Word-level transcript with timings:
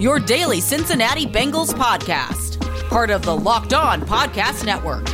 your 0.00 0.18
daily 0.18 0.62
Cincinnati 0.62 1.26
Bengals 1.26 1.74
podcast, 1.74 2.58
part 2.88 3.10
of 3.10 3.22
the 3.22 3.36
Locked 3.36 3.74
On 3.74 4.00
Podcast 4.00 4.64
Network. 4.64 5.06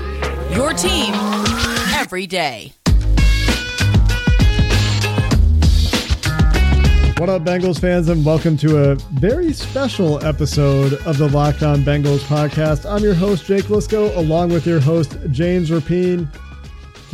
Your 0.54 0.72
team 0.72 1.12
every 1.92 2.24
day. 2.28 2.72
What 7.18 7.28
up, 7.28 7.42
Bengals 7.42 7.80
fans, 7.80 8.08
and 8.10 8.24
welcome 8.24 8.56
to 8.58 8.92
a 8.92 8.94
very 9.14 9.52
special 9.52 10.24
episode 10.24 10.92
of 11.04 11.18
the 11.18 11.28
Locked 11.30 11.64
On 11.64 11.82
Bengals 11.82 12.20
podcast. 12.20 12.88
I'm 12.88 13.02
your 13.02 13.14
host, 13.14 13.44
Jake 13.46 13.64
Liskow, 13.64 14.16
along 14.16 14.50
with 14.50 14.66
your 14.66 14.78
host, 14.78 15.16
James 15.32 15.70
Rapien. 15.70 16.28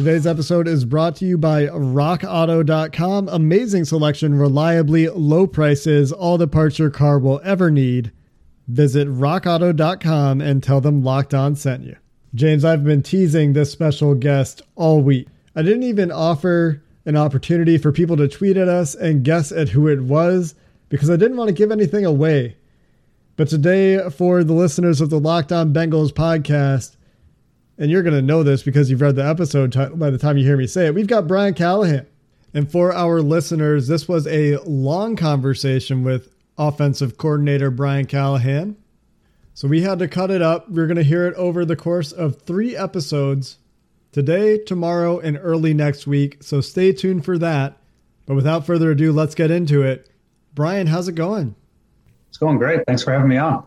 Today's 0.02 0.27
episode 0.27 0.66
is 0.66 0.84
brought 0.84 1.15
to 1.15 1.24
you 1.24 1.38
by 1.38 1.66
RockAuto.com. 1.66 3.29
Amazing 3.29 3.84
selection, 3.84 4.37
reliably 4.37 5.09
low 5.09 5.47
prices, 5.47 6.11
all 6.11 6.37
the 6.37 6.48
parts 6.48 6.80
your 6.80 6.91
car 6.91 7.20
will 7.20 7.41
ever 7.45 7.70
need. 7.70 8.11
Visit 8.66 9.06
RockAuto.com 9.06 10.41
and 10.41 10.61
tell 10.61 10.80
them 10.80 11.05
Locked 11.05 11.34
On 11.34 11.55
sent 11.55 11.84
you. 11.84 11.95
James, 12.34 12.64
I've 12.64 12.83
been 12.83 13.05
teasing 13.05 13.53
this 13.53 13.70
special 13.70 14.17
guest 14.17 14.61
all 14.75 15.00
week. 15.00 15.28
I 15.55 15.62
didn't 15.62 15.84
even 15.84 16.11
offer 16.11 16.83
an 17.06 17.17
opportunity 17.17 17.78
for 17.78 17.92
people 17.92 18.17
to 18.17 18.27
tweet 18.27 18.56
at 18.56 18.67
us 18.67 18.97
and 18.97 19.23
guess 19.23 19.53
at 19.53 19.69
who 19.69 19.86
it 19.86 20.00
was 20.00 20.56
because 20.89 21.11
I 21.11 21.17
didn't 21.17 21.36
want 21.36 21.47
to 21.47 21.55
give 21.55 21.70
anything 21.70 22.05
away. 22.05 22.56
But 23.36 23.47
today, 23.47 24.11
for 24.11 24.42
the 24.42 24.53
listeners 24.53 25.00
of 25.00 25.11
the 25.11 25.20
Locked 25.20 25.53
On 25.53 25.73
Bengals 25.73 26.11
podcast, 26.11 26.97
and 27.83 27.91
you're 27.91 28.05
going 28.05 28.14
to 28.14 28.22
know 28.22 28.44
this 28.44 28.62
because 28.62 28.88
you've 28.88 29.00
read 29.00 29.16
the 29.16 29.27
episode 29.27 29.72
t- 29.72 29.97
by 29.97 30.08
the 30.08 30.16
time 30.16 30.38
you 30.38 30.44
hear 30.44 30.56
me 30.56 30.69
say 30.69 30.86
it, 30.86 30.94
we've 30.94 31.08
got 31.08 31.27
Brian 31.27 31.52
Callahan. 31.52 32.06
And 32.55 32.70
for 32.70 32.92
our 32.92 33.20
listeners, 33.20 33.89
this 33.89 34.06
was 34.06 34.24
a 34.28 34.58
long 34.58 35.16
conversation 35.16 36.05
with 36.05 36.33
offensive 36.56 37.19
coordinator 37.19 37.72
Brian 37.72 38.06
Callahan. 38.06 38.77
So 39.55 39.66
we 39.66 39.83
had 39.83 39.98
to 39.98 40.06
cut 40.06 40.30
it 40.30 40.41
up. 40.41 40.70
We're 40.70 40.86
going 40.86 40.97
to 40.97 41.02
hear 41.02 41.27
it 41.27 41.34
over 41.34 41.64
the 41.64 41.74
course 41.74 42.12
of 42.12 42.42
three 42.42 42.77
episodes 42.77 43.58
today, 44.12 44.58
tomorrow, 44.58 45.19
and 45.19 45.36
early 45.42 45.74
next 45.74 46.06
week. 46.06 46.41
So 46.41 46.61
stay 46.61 46.92
tuned 46.92 47.24
for 47.24 47.36
that. 47.39 47.78
But 48.27 48.36
without 48.36 48.64
further 48.64 48.92
ado, 48.92 49.11
let's 49.11 49.34
get 49.34 49.50
into 49.50 49.83
it. 49.83 50.08
Brian, 50.55 50.86
how's 50.86 51.08
it 51.08 51.17
going? 51.17 51.56
It's 52.28 52.39
going 52.39 52.58
great. 52.58 52.86
Thanks 52.86 53.02
for 53.02 53.12
having 53.12 53.28
me 53.28 53.39
on. 53.39 53.67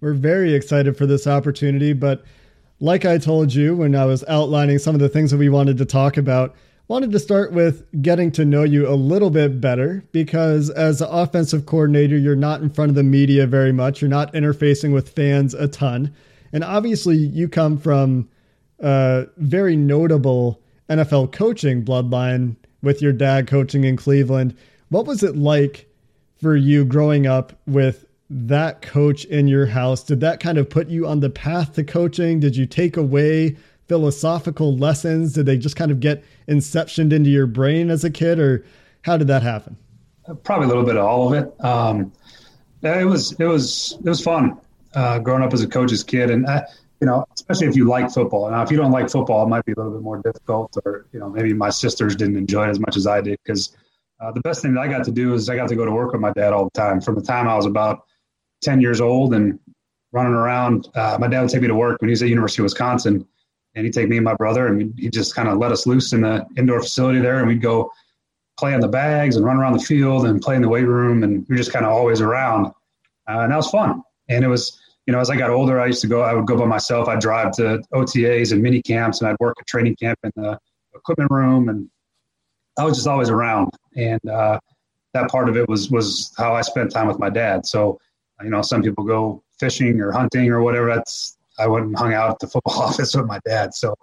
We're 0.00 0.14
very 0.14 0.54
excited 0.54 0.96
for 0.96 1.06
this 1.06 1.26
opportunity. 1.26 1.92
But 1.92 2.24
like 2.82 3.04
I 3.04 3.16
told 3.16 3.54
you 3.54 3.76
when 3.76 3.94
I 3.94 4.04
was 4.06 4.24
outlining 4.26 4.80
some 4.80 4.96
of 4.96 5.00
the 5.00 5.08
things 5.08 5.30
that 5.30 5.36
we 5.36 5.48
wanted 5.48 5.78
to 5.78 5.84
talk 5.84 6.16
about, 6.16 6.56
wanted 6.88 7.12
to 7.12 7.18
start 7.20 7.52
with 7.52 7.86
getting 8.02 8.32
to 8.32 8.44
know 8.44 8.64
you 8.64 8.88
a 8.88 8.96
little 8.96 9.30
bit 9.30 9.60
better 9.60 10.02
because 10.10 10.68
as 10.68 11.00
an 11.00 11.06
offensive 11.08 11.64
coordinator, 11.64 12.18
you're 12.18 12.34
not 12.34 12.60
in 12.60 12.68
front 12.68 12.88
of 12.88 12.96
the 12.96 13.04
media 13.04 13.46
very 13.46 13.70
much. 13.70 14.02
You're 14.02 14.10
not 14.10 14.32
interfacing 14.32 14.92
with 14.92 15.10
fans 15.10 15.54
a 15.54 15.68
ton. 15.68 16.12
And 16.52 16.64
obviously, 16.64 17.16
you 17.16 17.48
come 17.48 17.78
from 17.78 18.28
a 18.80 19.26
very 19.36 19.76
notable 19.76 20.60
NFL 20.90 21.30
coaching 21.30 21.84
bloodline 21.84 22.56
with 22.82 23.00
your 23.00 23.12
dad 23.12 23.46
coaching 23.46 23.84
in 23.84 23.96
Cleveland. 23.96 24.56
What 24.88 25.06
was 25.06 25.22
it 25.22 25.36
like 25.36 25.88
for 26.34 26.56
you 26.56 26.84
growing 26.84 27.28
up 27.28 27.52
with 27.64 28.06
that 28.32 28.82
coach 28.82 29.24
in 29.26 29.46
your 29.46 29.66
house? 29.66 30.02
Did 30.02 30.20
that 30.20 30.40
kind 30.40 30.58
of 30.58 30.70
put 30.70 30.88
you 30.88 31.06
on 31.06 31.20
the 31.20 31.30
path 31.30 31.74
to 31.74 31.84
coaching? 31.84 32.40
Did 32.40 32.56
you 32.56 32.66
take 32.66 32.96
away 32.96 33.56
philosophical 33.88 34.76
lessons? 34.76 35.34
Did 35.34 35.46
they 35.46 35.58
just 35.58 35.76
kind 35.76 35.90
of 35.90 36.00
get 36.00 36.24
inceptioned 36.48 37.12
into 37.12 37.30
your 37.30 37.46
brain 37.46 37.90
as 37.90 38.04
a 38.04 38.10
kid, 38.10 38.38
or 38.38 38.64
how 39.02 39.16
did 39.16 39.28
that 39.28 39.42
happen? 39.42 39.76
Probably 40.44 40.64
a 40.64 40.68
little 40.68 40.84
bit 40.84 40.96
of 40.96 41.04
all 41.04 41.32
of 41.32 41.34
it. 41.34 41.64
Um, 41.64 42.12
it 42.82 43.06
was 43.06 43.32
it 43.38 43.44
was 43.44 43.98
it 43.98 44.08
was 44.08 44.22
fun 44.22 44.58
uh, 44.94 45.18
growing 45.18 45.42
up 45.42 45.52
as 45.52 45.62
a 45.62 45.68
coach's 45.68 46.02
kid, 46.02 46.30
and 46.30 46.46
I, 46.46 46.64
you 47.00 47.06
know, 47.06 47.26
especially 47.34 47.66
if 47.66 47.76
you 47.76 47.86
like 47.86 48.10
football. 48.10 48.50
Now, 48.50 48.62
if 48.62 48.70
you 48.70 48.76
don't 48.76 48.92
like 48.92 49.10
football, 49.10 49.44
it 49.44 49.48
might 49.48 49.64
be 49.64 49.72
a 49.72 49.76
little 49.76 49.92
bit 49.92 50.02
more 50.02 50.22
difficult, 50.22 50.76
or 50.84 51.06
you 51.12 51.20
know, 51.20 51.28
maybe 51.28 51.52
my 51.52 51.70
sisters 51.70 52.16
didn't 52.16 52.36
enjoy 52.36 52.66
it 52.66 52.70
as 52.70 52.80
much 52.80 52.96
as 52.96 53.06
I 53.06 53.20
did 53.20 53.38
because 53.44 53.76
uh, 54.20 54.30
the 54.32 54.40
best 54.40 54.62
thing 54.62 54.74
that 54.74 54.80
I 54.80 54.88
got 54.88 55.04
to 55.04 55.10
do 55.10 55.34
is 55.34 55.48
I 55.48 55.56
got 55.56 55.68
to 55.68 55.76
go 55.76 55.84
to 55.84 55.90
work 55.90 56.12
with 56.12 56.20
my 56.20 56.32
dad 56.32 56.52
all 56.52 56.64
the 56.64 56.70
time. 56.70 57.00
From 57.00 57.16
the 57.16 57.22
time 57.22 57.48
I 57.48 57.56
was 57.56 57.66
about 57.66 58.06
ten 58.62 58.80
years 58.80 59.00
old 59.00 59.34
and 59.34 59.58
running 60.12 60.34
around, 60.34 60.88
uh, 60.94 61.16
my 61.20 61.28
dad 61.28 61.40
would 61.40 61.50
take 61.50 61.62
me 61.62 61.68
to 61.68 61.74
work 61.74 62.00
when 62.00 62.08
he 62.08 62.12
was 62.12 62.22
at 62.22 62.28
University 62.28 62.62
of 62.62 62.64
Wisconsin, 62.64 63.26
and 63.74 63.84
he'd 63.84 63.94
take 63.94 64.08
me 64.08 64.16
and 64.16 64.24
my 64.24 64.34
brother, 64.34 64.66
and 64.66 64.92
he 64.98 65.08
just 65.08 65.34
kind 65.34 65.48
of 65.48 65.58
let 65.58 65.72
us 65.72 65.86
loose 65.86 66.12
in 66.12 66.20
the 66.22 66.46
indoor 66.56 66.80
facility 66.80 67.20
there, 67.20 67.38
and 67.38 67.48
we'd 67.48 67.62
go 67.62 67.90
play 68.58 68.74
on 68.74 68.80
the 68.80 68.88
bags 68.88 69.36
and 69.36 69.44
run 69.44 69.56
around 69.56 69.72
the 69.72 69.82
field 69.82 70.26
and 70.26 70.42
play 70.42 70.54
in 70.54 70.62
the 70.62 70.68
weight 70.68 70.86
room, 70.86 71.22
and 71.22 71.46
we 71.48 71.54
were 71.54 71.56
just 71.56 71.72
kind 71.72 71.84
of 71.84 71.92
always 71.92 72.20
around, 72.20 72.66
uh, 72.66 73.40
and 73.40 73.52
that 73.52 73.56
was 73.56 73.70
fun. 73.70 74.02
And 74.28 74.44
it 74.44 74.48
was 74.48 74.78
you 75.06 75.12
know, 75.12 75.18
as 75.18 75.30
I 75.30 75.36
got 75.36 75.50
older, 75.50 75.80
I 75.80 75.86
used 75.86 76.00
to 76.02 76.06
go, 76.06 76.22
I 76.22 76.32
would 76.32 76.46
go 76.46 76.56
by 76.56 76.64
myself. 76.64 77.08
I'd 77.08 77.20
drive 77.20 77.52
to 77.52 77.82
OTAs 77.92 78.52
and 78.52 78.62
mini 78.62 78.80
camps 78.82 79.20
and 79.20 79.28
I'd 79.28 79.36
work 79.40 79.56
a 79.60 79.64
training 79.64 79.96
camp 79.96 80.18
in 80.22 80.30
the 80.36 80.58
equipment 80.94 81.30
room. 81.30 81.68
And 81.68 81.88
I 82.78 82.84
was 82.84 82.96
just 82.96 83.08
always 83.08 83.28
around. 83.28 83.70
And 83.96 84.20
uh, 84.28 84.60
that 85.14 85.28
part 85.28 85.48
of 85.48 85.56
it 85.56 85.68
was, 85.68 85.90
was 85.90 86.32
how 86.38 86.54
I 86.54 86.60
spent 86.60 86.92
time 86.92 87.08
with 87.08 87.18
my 87.18 87.30
dad. 87.30 87.66
So, 87.66 87.98
you 88.44 88.50
know, 88.50 88.62
some 88.62 88.82
people 88.82 89.04
go 89.04 89.42
fishing 89.58 90.00
or 90.00 90.12
hunting 90.12 90.50
or 90.50 90.62
whatever. 90.62 90.86
That's, 90.86 91.38
I 91.58 91.66
went 91.66 91.86
and 91.86 91.96
hung 91.96 92.14
out 92.14 92.30
at 92.30 92.38
the 92.40 92.46
football 92.48 92.82
office 92.82 93.14
with 93.14 93.26
my 93.26 93.40
dad. 93.44 93.74
So 93.74 93.94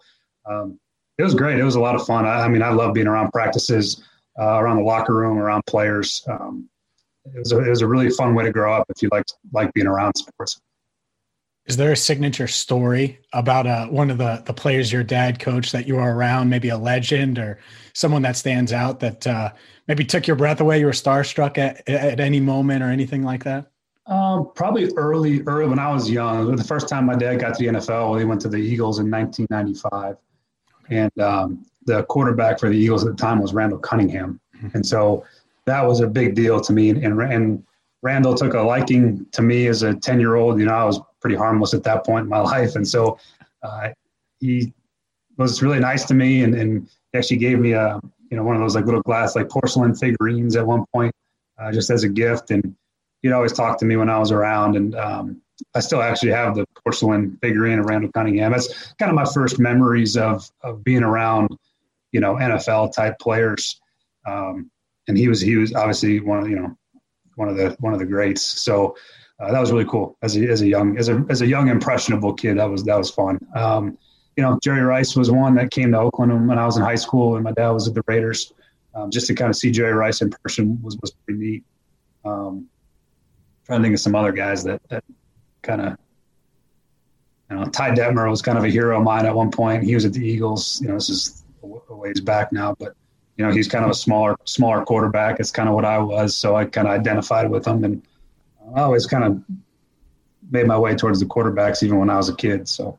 um, 0.46 0.80
it 1.18 1.24
was 1.24 1.36
great. 1.36 1.60
It 1.60 1.64
was 1.64 1.76
a 1.76 1.82
lot 1.82 1.96
of 1.96 2.06
fun. 2.06 2.26
I, 2.26 2.42
I 2.42 2.48
mean, 2.48 2.64
I 2.64 2.70
love 2.70 2.94
being 2.94 3.08
around 3.08 3.32
practices, 3.32 4.04
uh, 4.40 4.60
around 4.60 4.78
the 4.78 4.84
locker 4.84 5.16
room, 5.16 5.38
around 5.38 5.64
players. 5.66 6.24
Um, 6.28 6.70
it 7.26 7.40
was, 7.40 7.52
a, 7.52 7.60
it 7.60 7.70
was 7.70 7.82
a 7.82 7.88
really 7.88 8.10
fun 8.10 8.34
way 8.36 8.46
to 8.46 8.52
grow 8.52 8.74
up 8.74 8.86
if 8.90 9.02
you 9.02 9.10
like, 9.12 9.26
like 9.52 9.74
being 9.74 9.88
around 9.88 10.16
sports. 10.16 10.60
Is 11.70 11.78
there 11.78 11.92
a 11.92 11.96
signature 11.96 12.48
story 12.48 13.20
about 13.32 13.68
uh, 13.68 13.86
one 13.88 14.10
of 14.10 14.18
the 14.18 14.42
the 14.44 14.54
players 14.54 14.92
your 14.92 15.04
dad 15.04 15.38
coached 15.38 15.72
that 15.74 15.88
you 15.88 15.98
were 15.98 16.16
around, 16.16 16.50
maybe 16.50 16.70
a 16.70 16.78
legend 16.78 17.38
or 17.38 17.60
someone 17.94 18.24
that 18.24 18.36
stands 18.36 18.74
out 18.74 19.02
that 19.02 19.28
uh, 19.28 19.52
maybe 19.88 20.04
took 20.04 20.26
your 20.26 20.36
breath 20.36 20.62
away? 20.62 20.80
You 20.80 20.88
were 20.88 20.94
starstruck 20.94 21.60
at 21.60 21.88
at 21.88 22.20
any 22.20 22.40
moment 22.40 22.82
or 22.82 22.88
anything 22.88 23.22
like 23.22 23.44
that. 23.44 23.70
Um, 24.09 24.52
probably 24.56 24.92
early, 24.96 25.42
early 25.44 25.68
when 25.68 25.80
I 25.80 25.94
was 25.94 26.09
young. 26.09 26.56
The 26.56 26.64
first 26.64 26.90
time 26.90 27.06
my 27.06 27.16
dad 27.16 27.40
got 27.40 27.56
to 27.56 27.64
the 27.64 27.78
NFL, 27.78 28.18
he 28.20 28.25
went 28.25 28.42
to 28.42 28.50
the 28.50 28.58
Eagles 28.58 29.00
in 29.00 29.09
1995, 29.09 30.18
and 30.90 31.20
um, 31.20 31.66
the 31.86 32.03
quarterback 32.03 32.59
for 32.59 32.70
the 32.70 32.78
Eagles 32.78 33.06
at 33.06 33.16
the 33.16 33.22
time 33.22 33.40
was 33.40 33.53
Randall 33.53 33.78
Cunningham, 33.80 34.40
mm-hmm. 34.58 34.70
and 34.74 34.86
so 34.86 35.24
that 35.70 35.86
was 35.86 36.00
a 36.00 36.08
big 36.08 36.36
deal 36.36 36.59
to 36.59 36.74
me. 36.74 36.90
And, 36.90 37.03
and 37.03 37.64
Randall 38.02 38.36
took 38.36 38.53
a 38.53 38.62
liking 38.62 39.25
to 39.31 39.42
me 39.42 39.68
as 39.68 39.84
a 39.84 39.94
10 39.94 40.20
year 40.20 40.36
old. 40.36 40.59
You 40.59 40.66
know, 40.66 40.74
I 40.74 40.84
was 40.84 41.00
pretty 41.22 41.36
harmless 41.36 41.74
at 41.74 41.84
that 41.84 42.06
point 42.06 42.24
in 42.24 42.30
my 42.30 42.40
life. 42.56 42.76
And 42.76 42.88
so 42.88 43.20
uh, 43.64 43.90
he 44.40 44.74
was 45.38 45.62
really 45.62 45.80
nice 45.80 46.06
to 46.06 46.14
me 46.14 46.44
and, 46.44 46.56
and 46.56 46.90
he 47.12 47.18
actually 47.18 47.38
gave 47.38 47.59
me 47.59 47.74
a, 47.74 48.00
you 48.30 48.38
know, 48.38 48.44
one 48.44 48.56
of 48.56 48.62
those 48.62 48.76
like 48.76 48.86
little 48.86 49.02
glass, 49.02 49.36
like 49.36 49.50
porcelain 49.50 49.96
figurines 49.96 50.56
at 50.56 50.66
one 50.66 50.86
point, 50.94 51.14
uh, 51.59 51.72
just 51.72 51.90
as 51.90 52.03
a 52.03 52.09
gift. 52.09 52.52
And 52.52 52.76
he'd 53.22 53.31
always 53.31 53.53
talk 53.53 53.78
to 53.80 53.85
me 53.85 53.96
when 53.96 54.09
I 54.09 54.19
was 54.19 54.31
around. 54.31 54.75
And 54.75 54.96
um, 54.96 55.41
I 55.76 55.79
still 55.79 56.02
actually 56.02 56.32
have 56.32 56.55
the 56.55 56.66
porcelain 56.84 57.38
figurine 57.41 57.79
of 57.79 57.85
Randall 57.85 58.11
Cunningham. 58.11 58.52
That's 58.52 58.94
kind 58.94 59.09
of 59.09 59.16
my 59.16 59.26
first 59.26 59.59
memories 59.59 60.17
of, 60.17 60.49
of 60.61 60.84
being 60.84 61.03
around, 61.03 61.49
you 62.11 62.20
know, 62.20 62.35
NFL 62.35 62.94
type 62.94 63.20
players. 63.20 63.79
Um, 64.26 64.70
and 65.08 65.17
he 65.17 65.28
was, 65.28 65.41
he 65.41 65.55
was 65.55 65.73
obviously 65.73 66.20
one 66.20 66.40
of, 66.40 66.49
you 66.49 66.55
know, 66.55 66.78
one 67.35 67.49
of 67.49 67.58
the, 67.58 67.76
one 67.79 67.94
of 67.94 67.99
the 67.99 68.05
greats. 68.05 68.44
So, 68.44 68.96
uh, 69.40 69.52
that 69.52 69.59
was 69.59 69.72
really 69.72 69.85
cool 69.85 70.17
as 70.22 70.35
a, 70.35 70.47
as 70.49 70.61
a 70.61 70.67
young 70.67 70.97
as 70.97 71.08
a 71.08 71.26
as 71.29 71.41
a 71.41 71.47
young 71.47 71.70
impressionable 71.70 72.34
kid. 72.34 72.58
That 72.58 72.70
was 72.70 72.84
that 72.84 72.97
was 72.97 73.09
fun. 73.09 73.40
Um, 73.55 73.97
you 74.35 74.44
know, 74.44 74.59
Jerry 74.61 74.82
Rice 74.82 75.16
was 75.16 75.32
one 75.32 75.55
that 75.55 75.72
came 75.72 75.91
to 75.91 75.99
Oakland 75.99 76.47
when 76.47 76.58
I 76.58 76.66
was 76.66 76.78
in 76.78 76.84
high 76.84 76.96
school, 76.96 77.35
and 77.35 77.44
my 77.44 77.52
dad 77.52 77.70
was 77.70 77.88
at 77.88 77.94
the 77.94 78.03
Raiders. 78.08 78.53
Um, 78.96 79.11
just 79.11 79.28
to 79.28 79.35
kind 79.35 79.49
of 79.49 79.55
see 79.55 79.72
Jerry 79.72 79.94
Rice 79.94 80.22
in 80.22 80.29
person 80.29 80.79
was 80.82 80.97
was 81.02 81.11
pretty 81.11 81.40
neat. 81.40 81.64
Um, 82.26 82.67
trying 83.70 83.82
to 83.82 83.86
think 83.86 83.94
of 83.94 84.02
some 84.02 84.16
other 84.16 84.32
guys 84.32 84.64
that 84.64 84.82
that 84.90 85.04
kind 85.62 85.82
of. 85.82 85.98
You 87.50 87.56
know, 87.56 87.66
Ty 87.66 87.92
Detmer 87.92 88.30
was 88.30 88.42
kind 88.42 88.58
of 88.58 88.64
a 88.64 88.70
hero 88.70 88.98
of 88.98 89.04
mine 89.04 89.26
at 89.26 89.34
one 89.34 89.50
point. 89.50 89.84
He 89.84 89.96
was 89.96 90.06
at 90.06 90.14
the 90.14 90.26
Eagles. 90.26 90.82
You 90.82 90.88
know, 90.88 90.96
this 90.96 91.10
is 91.10 91.44
a 91.64 91.96
ways 91.96 92.20
back 92.20 92.52
now, 92.52 92.76
but 92.80 92.96
you 93.38 93.46
know, 93.46 93.52
he's 93.52 93.68
kind 93.68 93.86
of 93.86 93.92
a 93.92 93.96
smaller, 93.96 94.36
smaller 94.46 94.84
quarterback. 94.84 95.40
It's 95.40 95.52
kind 95.52 95.70
of 95.70 95.76
what 95.76 95.86
I 95.86 95.98
was, 96.00 96.36
so 96.36 96.56
I 96.56 96.66
kind 96.66 96.88
of 96.88 96.94
identified 96.94 97.50
with 97.50 97.66
him, 97.66 97.84
and 97.84 98.02
I 98.76 98.82
always 98.82 99.06
kind 99.06 99.24
of 99.24 99.44
made 100.52 100.68
my 100.68 100.78
way 100.78 100.96
towards 100.96 101.20
the 101.20 101.26
quarterbacks 101.26 101.84
even 101.84 102.00
when 102.00 102.10
I 102.10 102.18
was 102.18 102.28
a 102.30 102.36
kid. 102.36 102.68
So, 102.68 102.98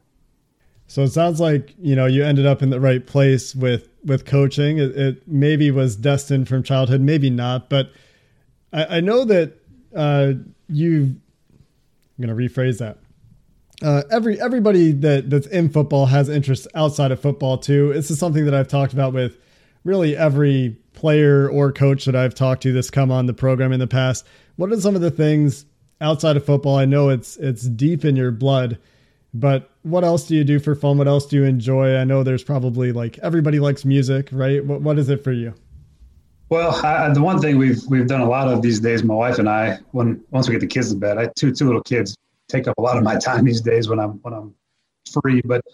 so 0.87 1.03
it 1.03 1.11
sounds 1.11 1.41
like 1.41 1.75
you 1.81 1.97
know 1.97 2.07
you 2.07 2.25
ended 2.25 2.47
up 2.47 2.63
in 2.63 2.71
the 2.71 2.81
right 2.81 3.05
place 3.05 3.55
with 3.55 3.89
with 4.05 4.25
coaching. 4.25 4.79
It, 4.79 4.97
it 4.97 5.29
maybe 5.29 5.71
was 5.71 5.97
destined 5.97 6.49
from 6.49 6.63
childhood, 6.63 7.01
maybe 7.01 7.29
not. 7.29 7.69
But 7.69 7.91
I, 8.73 8.99
I 8.99 9.01
know 9.01 9.25
that 9.25 9.60
uh, 9.95 10.33
you. 10.69 11.17
I'm 12.19 12.27
to 12.29 12.35
rephrase 12.35 12.79
that. 12.79 12.99
Uh, 13.83 14.03
every 14.11 14.39
everybody 14.41 14.93
that 14.93 15.31
that's 15.31 15.47
in 15.47 15.71
football 15.71 16.07
has 16.07 16.29
interests 16.29 16.69
outside 16.75 17.11
of 17.11 17.21
football 17.21 17.57
too. 17.57 17.93
This 17.95 18.11
is 18.11 18.19
something 18.19 18.45
that 18.45 18.55
I've 18.55 18.69
talked 18.69 18.93
about 18.93 19.15
with 19.15 19.39
really 19.85 20.17
every 20.17 20.77
player 20.93 21.49
or 21.49 21.73
coach 21.73 22.05
that 22.05 22.15
I've 22.15 22.35
talked 22.35 22.63
to 22.65 22.73
that's 22.73 22.91
come 22.91 23.11
on 23.11 23.25
the 23.25 23.33
program 23.33 23.73
in 23.73 23.81
the 23.81 23.87
past. 23.87 24.27
What 24.57 24.71
are 24.71 24.81
some 24.81 24.95
of 24.95 25.01
the 25.01 25.11
things 25.11 25.65
outside 26.03 26.37
of 26.37 26.45
football? 26.45 26.77
I 26.77 26.85
know 26.85 27.09
it's 27.09 27.39
it's 27.39 27.63
deep 27.63 28.05
in 28.05 28.17
your 28.17 28.31
blood, 28.31 28.79
but 29.33 29.71
what 29.83 30.05
else 30.05 30.27
do 30.27 30.35
you 30.35 30.45
do 30.45 30.59
for 30.59 30.75
fun? 30.75 30.99
What 30.99 31.09
else 31.09 31.25
do 31.25 31.37
you 31.37 31.45
enjoy? 31.45 31.97
I 31.97 32.05
know 32.05 32.23
there's 32.23 32.45
probably 32.45 32.93
like 32.93 33.19
everybody 33.21 33.61
likes 33.61 33.87
music, 33.87 34.29
right? 34.31 34.63
What 34.63 34.83
what 34.83 34.99
is 34.99 35.09
it 35.09 35.25
for 35.25 35.33
you? 35.33 35.55
Well, 36.51 36.85
I, 36.85 37.09
the 37.13 37.23
one 37.23 37.41
thing 37.41 37.59
we've 37.59 37.81
we've 37.89 38.09
done 38.09 38.23
a 38.23 38.29
lot 38.29 38.49
of 38.49 38.61
these 38.61 38.81
days, 38.81 39.05
my 39.05 39.15
wife 39.15 39.39
and 39.39 39.49
I, 39.49 39.79
when 39.93 40.21
once 40.31 40.49
we 40.49 40.53
get 40.53 40.61
the 40.61 40.67
kids 40.67 40.93
to 40.93 40.99
bed, 40.99 41.17
I 41.17 41.31
two 41.37 41.53
two 41.53 41.67
little 41.67 41.83
kids 41.83 42.17
take 42.49 42.67
up 42.67 42.77
a 42.77 42.83
lot 42.83 42.97
of 42.97 43.05
my 43.05 43.17
time 43.27 43.45
these 43.45 43.61
days 43.61 43.89
when 43.89 44.01
I'm 44.01 44.21
when 44.23 44.35
I'm 44.35 44.55
free. 45.23 45.41
But 45.45 45.65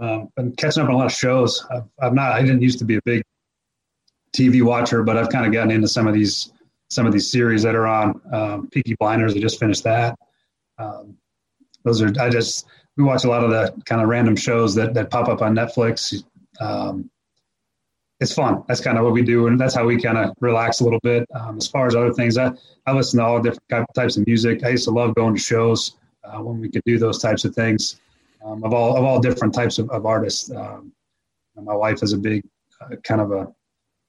um, 0.00 0.28
been 0.36 0.52
catching 0.52 0.82
up 0.82 0.90
on 0.90 0.94
a 0.94 0.98
lot 0.98 1.06
of 1.06 1.12
shows. 1.12 1.66
I've, 1.70 1.84
I've 2.00 2.12
not. 2.12 2.32
I 2.32 2.42
didn't 2.42 2.60
used 2.60 2.78
to 2.80 2.84
be 2.84 2.96
a 2.96 3.02
big 3.06 3.22
TV 4.36 4.62
watcher, 4.62 5.02
but 5.02 5.16
I've 5.16 5.30
kind 5.30 5.46
of 5.46 5.52
gotten 5.52 5.70
into 5.70 5.88
some 5.88 6.06
of 6.06 6.12
these 6.12 6.52
some 6.90 7.06
of 7.06 7.14
these 7.14 7.32
series 7.32 7.62
that 7.62 7.74
are 7.74 7.86
on. 7.86 8.20
Um, 8.30 8.68
Peaky 8.68 8.96
Blinders, 9.00 9.34
I 9.34 9.38
just 9.38 9.58
finished 9.58 9.84
that. 9.84 10.18
Um, 10.76 11.16
those 11.84 12.02
are 12.02 12.12
I 12.20 12.28
just 12.28 12.66
we 12.98 13.04
watch 13.04 13.24
a 13.24 13.28
lot 13.28 13.44
of 13.44 13.50
the 13.50 13.74
kind 13.86 14.02
of 14.02 14.08
random 14.08 14.36
shows 14.36 14.74
that 14.74 14.92
that 14.92 15.10
pop 15.10 15.28
up 15.28 15.40
on 15.40 15.54
Netflix. 15.54 16.22
Um, 16.60 17.10
it's 18.20 18.34
fun. 18.34 18.64
That's 18.66 18.80
kind 18.80 18.98
of 18.98 19.04
what 19.04 19.12
we 19.12 19.22
do, 19.22 19.46
and 19.46 19.60
that's 19.60 19.74
how 19.74 19.86
we 19.86 20.00
kind 20.00 20.18
of 20.18 20.34
relax 20.40 20.80
a 20.80 20.84
little 20.84 21.00
bit. 21.02 21.26
Um, 21.34 21.56
as 21.58 21.68
far 21.68 21.86
as 21.86 21.94
other 21.94 22.12
things, 22.12 22.36
I, 22.36 22.50
I 22.86 22.92
listen 22.92 23.18
to 23.18 23.24
all 23.24 23.40
different 23.40 23.86
types 23.94 24.16
of 24.16 24.26
music. 24.26 24.64
I 24.64 24.70
used 24.70 24.84
to 24.84 24.90
love 24.90 25.14
going 25.14 25.34
to 25.34 25.40
shows 25.40 25.96
uh, 26.24 26.42
when 26.42 26.60
we 26.60 26.68
could 26.68 26.82
do 26.84 26.98
those 26.98 27.20
types 27.20 27.44
of 27.44 27.54
things 27.54 28.00
um, 28.44 28.64
of 28.64 28.72
all 28.72 28.96
of 28.96 29.04
all 29.04 29.20
different 29.20 29.54
types 29.54 29.78
of, 29.78 29.88
of 29.90 30.06
artists. 30.06 30.50
Um, 30.50 30.92
my 31.56 31.74
wife 31.74 32.02
is 32.02 32.12
a 32.12 32.18
big 32.18 32.44
uh, 32.80 32.96
kind 33.02 33.20
of 33.20 33.32
a 33.32 33.52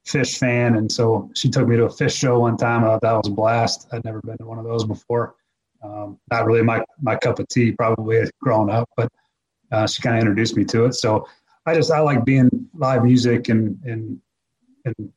Phish 0.08 0.38
fan, 0.38 0.78
and 0.78 0.92
so 0.92 1.30
she 1.36 1.50
took 1.50 1.68
me 1.68 1.76
to 1.78 1.86
a 1.86 1.90
Phish 1.90 2.18
show 2.18 2.40
one 2.40 2.58
time. 2.58 2.82
Thought 2.82 3.02
that 3.02 3.14
was 3.14 3.28
a 3.28 3.32
blast. 3.32 3.88
I'd 3.92 4.04
never 4.06 4.22
been 4.22 4.38
to 4.38 4.46
one 4.46 4.58
of 4.58 4.66
those 4.66 4.86
before. 4.86 5.36
Um, 5.84 6.20
not 6.32 6.46
really 6.46 6.64
my 6.64 6.84
my 7.02 7.16
cup 7.16 7.40
of 7.40 7.48
tea, 7.48 7.72
probably 7.72 8.24
growing 8.42 8.70
up, 8.70 8.90
but 8.98 9.12
uh, 9.72 9.86
she 9.88 10.02
kind 10.02 10.16
of 10.16 10.22
introduced 10.22 10.58
me 10.58 10.66
to 10.66 10.86
it. 10.86 10.94
So 10.94 11.28
I 11.66 11.76
just 11.76 11.92
I 11.92 12.00
like 12.00 12.26
being 12.26 12.50
live 12.74 13.04
music 13.04 13.50
and 13.50 13.80
and 13.84 14.20
and 14.86 15.12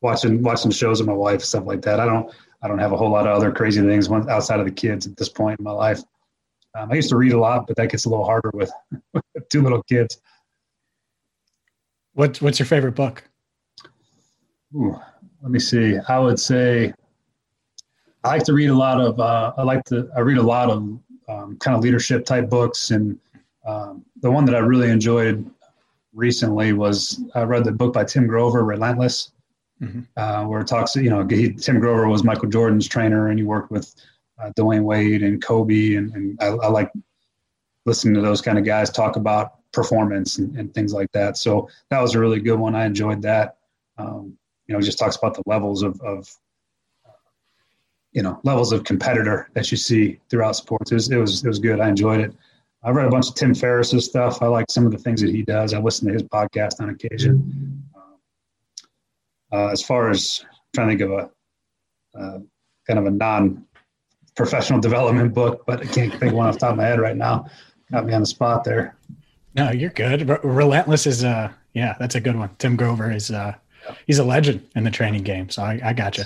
watching 0.00 0.42
watching 0.42 0.70
shows 0.70 1.00
with 1.00 1.08
my 1.08 1.14
wife 1.14 1.42
stuff 1.42 1.64
like 1.64 1.82
that. 1.82 2.00
I 2.00 2.06
don't 2.06 2.32
I 2.62 2.68
don't 2.68 2.78
have 2.78 2.92
a 2.92 2.96
whole 2.96 3.10
lot 3.10 3.26
of 3.26 3.36
other 3.36 3.52
crazy 3.52 3.80
things 3.82 4.10
outside 4.10 4.60
of 4.60 4.66
the 4.66 4.72
kids 4.72 5.06
at 5.06 5.16
this 5.16 5.28
point 5.28 5.58
in 5.58 5.64
my 5.64 5.72
life. 5.72 6.02
Um, 6.76 6.92
I 6.92 6.94
used 6.96 7.08
to 7.08 7.16
read 7.16 7.32
a 7.32 7.38
lot, 7.38 7.66
but 7.66 7.76
that 7.76 7.90
gets 7.90 8.04
a 8.04 8.08
little 8.08 8.24
harder 8.24 8.50
with, 8.52 8.70
with 9.14 9.48
two 9.50 9.62
little 9.62 9.82
kids. 9.84 10.20
What 12.12 12.40
What's 12.42 12.58
your 12.58 12.66
favorite 12.66 12.94
book? 12.94 13.22
Ooh, 14.74 14.98
let 15.42 15.50
me 15.50 15.58
see. 15.58 15.98
I 16.08 16.18
would 16.18 16.40
say 16.40 16.92
I 18.24 18.28
like 18.28 18.44
to 18.44 18.52
read 18.52 18.70
a 18.70 18.74
lot 18.74 19.00
of. 19.00 19.20
Uh, 19.20 19.52
I 19.56 19.62
like 19.62 19.84
to. 19.84 20.10
I 20.16 20.20
read 20.20 20.38
a 20.38 20.42
lot 20.42 20.70
of 20.70 20.98
um, 21.28 21.56
kind 21.60 21.76
of 21.76 21.82
leadership 21.82 22.24
type 22.24 22.50
books, 22.50 22.90
and 22.90 23.18
um, 23.64 24.04
the 24.20 24.30
one 24.30 24.44
that 24.46 24.54
I 24.54 24.58
really 24.58 24.90
enjoyed 24.90 25.48
recently 26.16 26.72
was 26.72 27.22
I 27.34 27.42
read 27.42 27.64
the 27.64 27.72
book 27.72 27.92
by 27.92 28.04
Tim 28.04 28.26
Grover, 28.26 28.64
Relentless, 28.64 29.30
mm-hmm. 29.80 30.00
uh, 30.16 30.44
where 30.48 30.60
it 30.60 30.66
talks. 30.66 30.96
You 30.96 31.10
know, 31.10 31.26
he, 31.26 31.52
Tim 31.52 31.78
Grover 31.78 32.08
was 32.08 32.24
Michael 32.24 32.48
Jordan's 32.48 32.88
trainer, 32.88 33.28
and 33.28 33.38
he 33.38 33.44
worked 33.44 33.70
with 33.70 33.94
uh, 34.42 34.50
Dwyane 34.58 34.82
Wade 34.82 35.22
and 35.22 35.42
Kobe, 35.42 35.94
and, 35.94 36.12
and 36.14 36.38
I, 36.40 36.46
I, 36.46 36.68
like 36.68 36.90
listening 37.84 38.14
to 38.14 38.20
those 38.20 38.42
kind 38.42 38.58
of 38.58 38.64
guys 38.64 38.90
talk 38.90 39.16
about 39.16 39.52
performance 39.72 40.38
and, 40.38 40.56
and, 40.58 40.74
things 40.74 40.92
like 40.92 41.10
that. 41.12 41.36
So 41.36 41.68
that 41.90 42.00
was 42.00 42.14
a 42.14 42.20
really 42.20 42.40
good 42.40 42.58
one. 42.58 42.74
I 42.74 42.86
enjoyed 42.86 43.22
that. 43.22 43.58
Um, 43.98 44.36
you 44.66 44.74
know, 44.74 44.80
just 44.80 44.98
talks 44.98 45.16
about 45.16 45.34
the 45.34 45.42
levels 45.46 45.82
of, 45.82 46.00
of 46.00 46.28
you 48.12 48.22
know 48.22 48.40
levels 48.44 48.72
of 48.72 48.84
competitor 48.84 49.50
that 49.54 49.70
you 49.70 49.76
see 49.76 50.18
throughout 50.30 50.56
sports. 50.56 50.90
It 50.90 50.94
was, 50.94 51.10
it 51.10 51.16
was 51.16 51.44
it 51.44 51.48
was 51.48 51.58
good. 51.58 51.80
I 51.80 51.88
enjoyed 51.88 52.20
it. 52.20 52.34
I 52.86 52.90
read 52.90 53.06
a 53.06 53.10
bunch 53.10 53.28
of 53.28 53.34
Tim 53.34 53.52
Ferriss's 53.52 54.04
stuff. 54.04 54.40
I 54.42 54.46
like 54.46 54.70
some 54.70 54.86
of 54.86 54.92
the 54.92 54.98
things 54.98 55.20
that 55.20 55.30
he 55.30 55.42
does. 55.42 55.74
I 55.74 55.80
listen 55.80 56.06
to 56.06 56.12
his 56.14 56.22
podcast 56.22 56.80
on 56.80 56.90
occasion. 56.90 57.82
Uh, 59.52 59.66
as 59.66 59.82
far 59.82 60.08
as 60.08 60.44
trying 60.72 60.86
to 60.86 60.92
think 60.92 61.00
of 61.00 61.10
a 61.10 62.18
uh, 62.18 62.38
kind 62.86 62.98
of 63.00 63.06
a 63.06 63.10
non 63.10 63.66
professional 64.36 64.78
development 64.78 65.34
book, 65.34 65.64
but 65.66 65.80
I 65.80 65.86
can't 65.86 66.14
think 66.14 66.32
one 66.32 66.46
off 66.46 66.54
the 66.54 66.60
top 66.60 66.72
of 66.72 66.76
my 66.76 66.84
head 66.84 67.00
right 67.00 67.16
now. 67.16 67.46
Got 67.90 68.06
me 68.06 68.12
on 68.12 68.20
the 68.20 68.26
spot 68.26 68.62
there. 68.62 68.96
No, 69.56 69.72
you're 69.72 69.90
good. 69.90 70.28
Relentless 70.44 71.06
is 71.06 71.24
uh 71.24 71.50
yeah, 71.72 71.96
that's 71.98 72.14
a 72.14 72.20
good 72.20 72.36
one. 72.36 72.50
Tim 72.58 72.76
Grover 72.76 73.10
is 73.10 73.30
uh 73.30 73.54
he's 74.06 74.18
a 74.18 74.24
legend 74.24 74.64
in 74.76 74.84
the 74.84 74.90
training 74.90 75.22
game. 75.22 75.48
So 75.50 75.62
I, 75.62 75.80
I 75.82 75.92
got 75.92 76.18
you. 76.18 76.24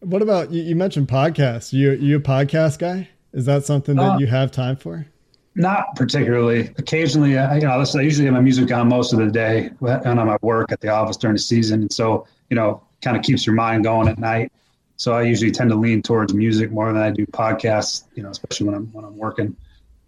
What 0.00 0.22
about 0.22 0.52
you, 0.52 0.62
you 0.62 0.76
mentioned 0.76 1.08
podcasts? 1.08 1.72
You 1.72 1.92
you 1.92 2.16
a 2.16 2.20
podcast 2.20 2.78
guy? 2.78 3.08
Is 3.32 3.46
that 3.46 3.64
something 3.64 3.96
that 3.96 4.14
uh, 4.14 4.18
you 4.18 4.26
have 4.26 4.50
time 4.50 4.76
for? 4.76 5.06
Not 5.54 5.96
particularly. 5.96 6.72
Occasionally, 6.78 7.38
I, 7.38 7.56
you 7.56 7.62
know, 7.62 7.70
I 7.70 8.00
usually 8.00 8.24
have 8.26 8.34
my 8.34 8.40
music 8.40 8.72
on 8.72 8.88
most 8.88 9.12
of 9.12 9.18
the 9.18 9.30
day, 9.30 9.70
and 9.80 10.20
I'm 10.20 10.28
at 10.28 10.42
work 10.42 10.72
at 10.72 10.80
the 10.80 10.88
office 10.88 11.16
during 11.16 11.36
the 11.36 11.42
season, 11.42 11.82
and 11.82 11.92
so 11.92 12.26
you 12.50 12.56
know, 12.56 12.82
kind 13.00 13.16
of 13.16 13.22
keeps 13.22 13.46
your 13.46 13.54
mind 13.54 13.84
going 13.84 14.08
at 14.08 14.18
night. 14.18 14.52
So 14.96 15.14
I 15.14 15.22
usually 15.22 15.50
tend 15.50 15.70
to 15.70 15.76
lean 15.76 16.02
towards 16.02 16.34
music 16.34 16.70
more 16.70 16.92
than 16.92 17.00
I 17.00 17.10
do 17.10 17.24
podcasts, 17.26 18.04
you 18.14 18.22
know, 18.22 18.28
especially 18.28 18.66
when 18.66 18.74
I'm 18.74 18.86
when 18.92 19.04
I'm 19.04 19.16
working. 19.16 19.56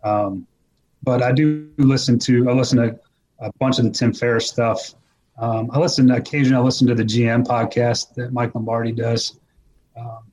Um, 0.05 0.47
but 1.03 1.23
I 1.23 1.33
do 1.33 1.71
listen 1.79 2.19
to 2.21 2.51
I 2.51 2.53
listen 2.53 2.79
to 2.79 2.99
a 3.39 3.51
bunch 3.59 3.79
of 3.79 3.85
the 3.85 3.91
Tim 3.91 4.13
Ferriss 4.13 4.49
stuff. 4.49 4.95
Um, 5.39 5.71
I 5.73 5.79
listen 5.79 6.11
occasionally. 6.11 6.61
I 6.61 6.65
listen 6.65 6.87
to 6.89 6.95
the 6.95 7.05
GM 7.05 7.47
podcast 7.47 8.15
that 8.15 8.33
Mike 8.33 8.55
Lombardi 8.55 8.93
does. 8.93 9.39
Um, 9.97 10.25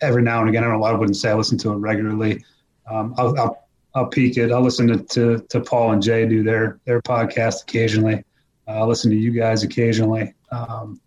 every 0.00 0.22
now 0.22 0.40
and 0.40 0.48
again, 0.48 0.64
I 0.64 0.66
don't 0.66 0.74
know. 0.74 0.80
Why 0.80 0.90
I 0.90 0.94
wouldn't 0.94 1.16
say 1.16 1.30
I 1.30 1.34
listen 1.34 1.58
to 1.58 1.72
it 1.72 1.76
regularly. 1.76 2.44
Um, 2.90 3.14
I'll, 3.18 3.38
I'll, 3.38 3.68
I'll 3.94 4.06
peek 4.06 4.36
it. 4.36 4.52
I'll 4.52 4.62
listen 4.62 4.86
to, 4.88 4.98
to, 4.98 5.46
to 5.48 5.60
Paul 5.60 5.92
and 5.92 6.02
Jay 6.02 6.26
do 6.26 6.42
their 6.42 6.80
their 6.84 7.00
podcast 7.02 7.62
occasionally. 7.62 8.24
Uh, 8.66 8.72
I'll 8.72 8.88
listen 8.88 9.10
to 9.10 9.16
you 9.16 9.32
guys 9.32 9.62
occasionally. 9.62 10.34
Um, 10.52 11.00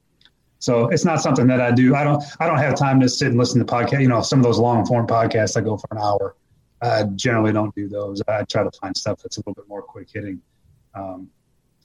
so 0.60 0.88
it's 0.88 1.04
not 1.04 1.22
something 1.22 1.48
that 1.48 1.60
I 1.60 1.72
do. 1.72 1.96
I 1.96 2.04
don't. 2.04 2.24
I 2.40 2.48
don't 2.48 2.58
have 2.60 2.76
time 2.76 3.00
to 3.02 3.10
sit 3.10 3.28
and 3.28 3.38
listen 3.38 3.60
to 3.60 3.66
podcast. 3.66 4.02
You 4.02 4.08
know, 4.08 4.22
some 4.22 4.40
of 4.40 4.44
those 4.44 4.60
long 4.60 4.86
form 4.86 5.08
podcasts 5.08 5.58
I 5.58 5.62
go 5.62 5.78
for 5.78 5.88
an 5.92 5.98
hour. 5.98 6.36
I 6.82 7.04
generally 7.16 7.52
don't 7.52 7.74
do 7.76 7.88
those. 7.88 8.22
I 8.28 8.44
try 8.44 8.64
to 8.64 8.72
find 8.80 8.96
stuff 8.96 9.22
that's 9.22 9.38
a 9.38 9.40
little 9.42 9.56
bit 9.56 9.68
more 9.68 9.82
quick 9.82 10.10
hitting, 10.14 10.42
um, 10.96 11.30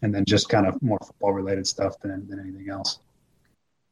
and 0.03 0.15
then 0.15 0.25
just 0.25 0.49
kind 0.49 0.67
of 0.67 0.81
more 0.83 0.99
football 1.05 1.33
related 1.33 1.67
stuff 1.67 1.99
than 2.01 2.29
than 2.29 2.39
anything 2.39 2.71
else. 2.71 3.01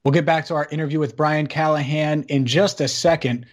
We'll 0.07 0.13
get 0.13 0.25
back 0.25 0.47
to 0.47 0.55
our 0.55 0.69
interview 0.71 1.01
with 1.01 1.17
Brian 1.17 1.49
Callahan 1.49 2.23
in 2.29 2.47
just 2.47 2.81
a 2.81 2.87
second. 2.87 3.45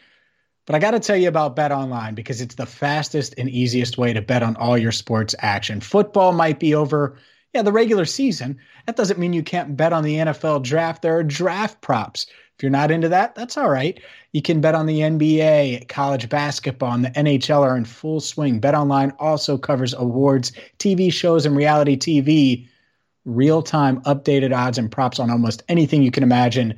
But 0.68 0.76
I 0.76 0.80
got 0.80 0.92
to 0.92 1.00
tell 1.00 1.18
you 1.18 1.28
about 1.28 1.56
Bet 1.56 1.72
Online 1.72 2.14
because 2.14 2.42
it's 2.42 2.54
the 2.54 2.68
fastest 2.68 3.34
and 3.40 3.50
easiest 3.50 3.98
way 3.98 4.14
to 4.14 4.22
bet 4.22 4.44
on 4.44 4.56
all 4.58 4.78
your 4.78 4.92
sports 4.92 5.34
action. 5.40 5.82
Football 5.82 6.32
might 6.32 6.60
be 6.60 6.76
over 6.76 7.18
yeah, 7.56 7.64
the 7.64 7.72
regular 7.72 8.06
season. 8.06 8.60
That 8.86 8.96
doesn't 8.96 9.18
mean 9.18 9.34
you 9.34 9.42
can't 9.42 9.76
bet 9.76 9.94
on 9.94 10.04
the 10.04 10.18
NFL 10.18 10.62
draft. 10.62 11.02
There 11.02 11.18
are 11.18 11.24
draft 11.24 11.82
props. 11.82 12.28
If 12.56 12.62
you're 12.62 12.70
not 12.70 12.92
into 12.92 13.10
that, 13.10 13.34
that's 13.34 13.58
all 13.58 13.72
right. 13.72 14.00
You 14.32 14.44
can 14.44 14.62
bet 14.62 14.76
on 14.76 14.86
the 14.86 15.00
NBA, 15.00 15.88
college 15.88 16.30
basketball, 16.30 16.94
and 16.94 17.04
the 17.04 17.10
NHL 17.10 17.62
are 17.62 17.76
in 17.76 17.86
full 17.86 18.20
swing. 18.20 18.60
Bet 18.60 18.76
Online 18.76 19.12
also 19.18 19.58
covers 19.58 19.96
awards, 19.96 20.52
TV 20.78 21.12
shows, 21.12 21.48
and 21.48 21.56
reality 21.56 21.98
TV. 21.98 22.68
Real 23.25 23.62
time 23.62 24.01
updated 24.01 24.56
odds 24.56 24.77
and 24.77 24.92
props 24.92 25.20
on 25.20 25.32
almost 25.32 25.63
anything 25.68 26.03
you 26.03 26.12
can 26.12 26.24
imagine. 26.24 26.75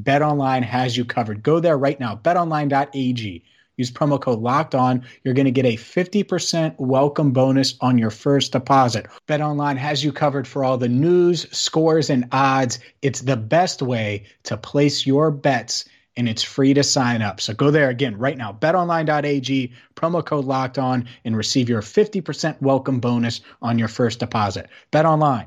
BetOnline 0.00 0.62
has 0.62 0.96
you 0.96 1.04
covered. 1.04 1.42
Go 1.42 1.60
there 1.60 1.76
right 1.76 1.98
now. 1.98 2.16
BetOnline.ag 2.16 3.44
Use 3.78 3.92
promo 3.92 4.20
code 4.20 4.40
locked 4.40 4.74
on. 4.74 5.04
You're 5.22 5.34
going 5.34 5.44
to 5.44 5.52
get 5.52 5.64
a 5.64 5.76
50% 5.76 6.74
welcome 6.78 7.30
bonus 7.30 7.76
on 7.80 7.96
your 7.96 8.10
first 8.10 8.50
deposit. 8.50 9.06
BetOnline 9.28 9.76
has 9.76 10.02
you 10.02 10.12
covered 10.12 10.48
for 10.48 10.64
all 10.64 10.76
the 10.76 10.88
news, 10.88 11.46
scores, 11.56 12.10
and 12.10 12.26
odds. 12.32 12.80
It's 13.02 13.20
the 13.20 13.36
best 13.36 13.80
way 13.80 14.24
to 14.42 14.56
place 14.56 15.06
your 15.06 15.30
bets 15.30 15.84
and 16.16 16.28
it's 16.28 16.42
free 16.42 16.74
to 16.74 16.82
sign 16.82 17.22
up. 17.22 17.40
So 17.40 17.54
go 17.54 17.70
there 17.70 17.88
again 17.88 18.18
right 18.18 18.36
now. 18.36 18.52
BetOnline.ag, 18.52 19.72
promo 19.94 20.26
code 20.26 20.44
locked 20.44 20.76
on, 20.76 21.06
and 21.24 21.36
receive 21.36 21.68
your 21.68 21.80
50% 21.80 22.60
welcome 22.60 22.98
bonus 22.98 23.40
on 23.62 23.78
your 23.78 23.86
first 23.86 24.18
deposit. 24.18 24.68
BetOnline, 24.90 25.46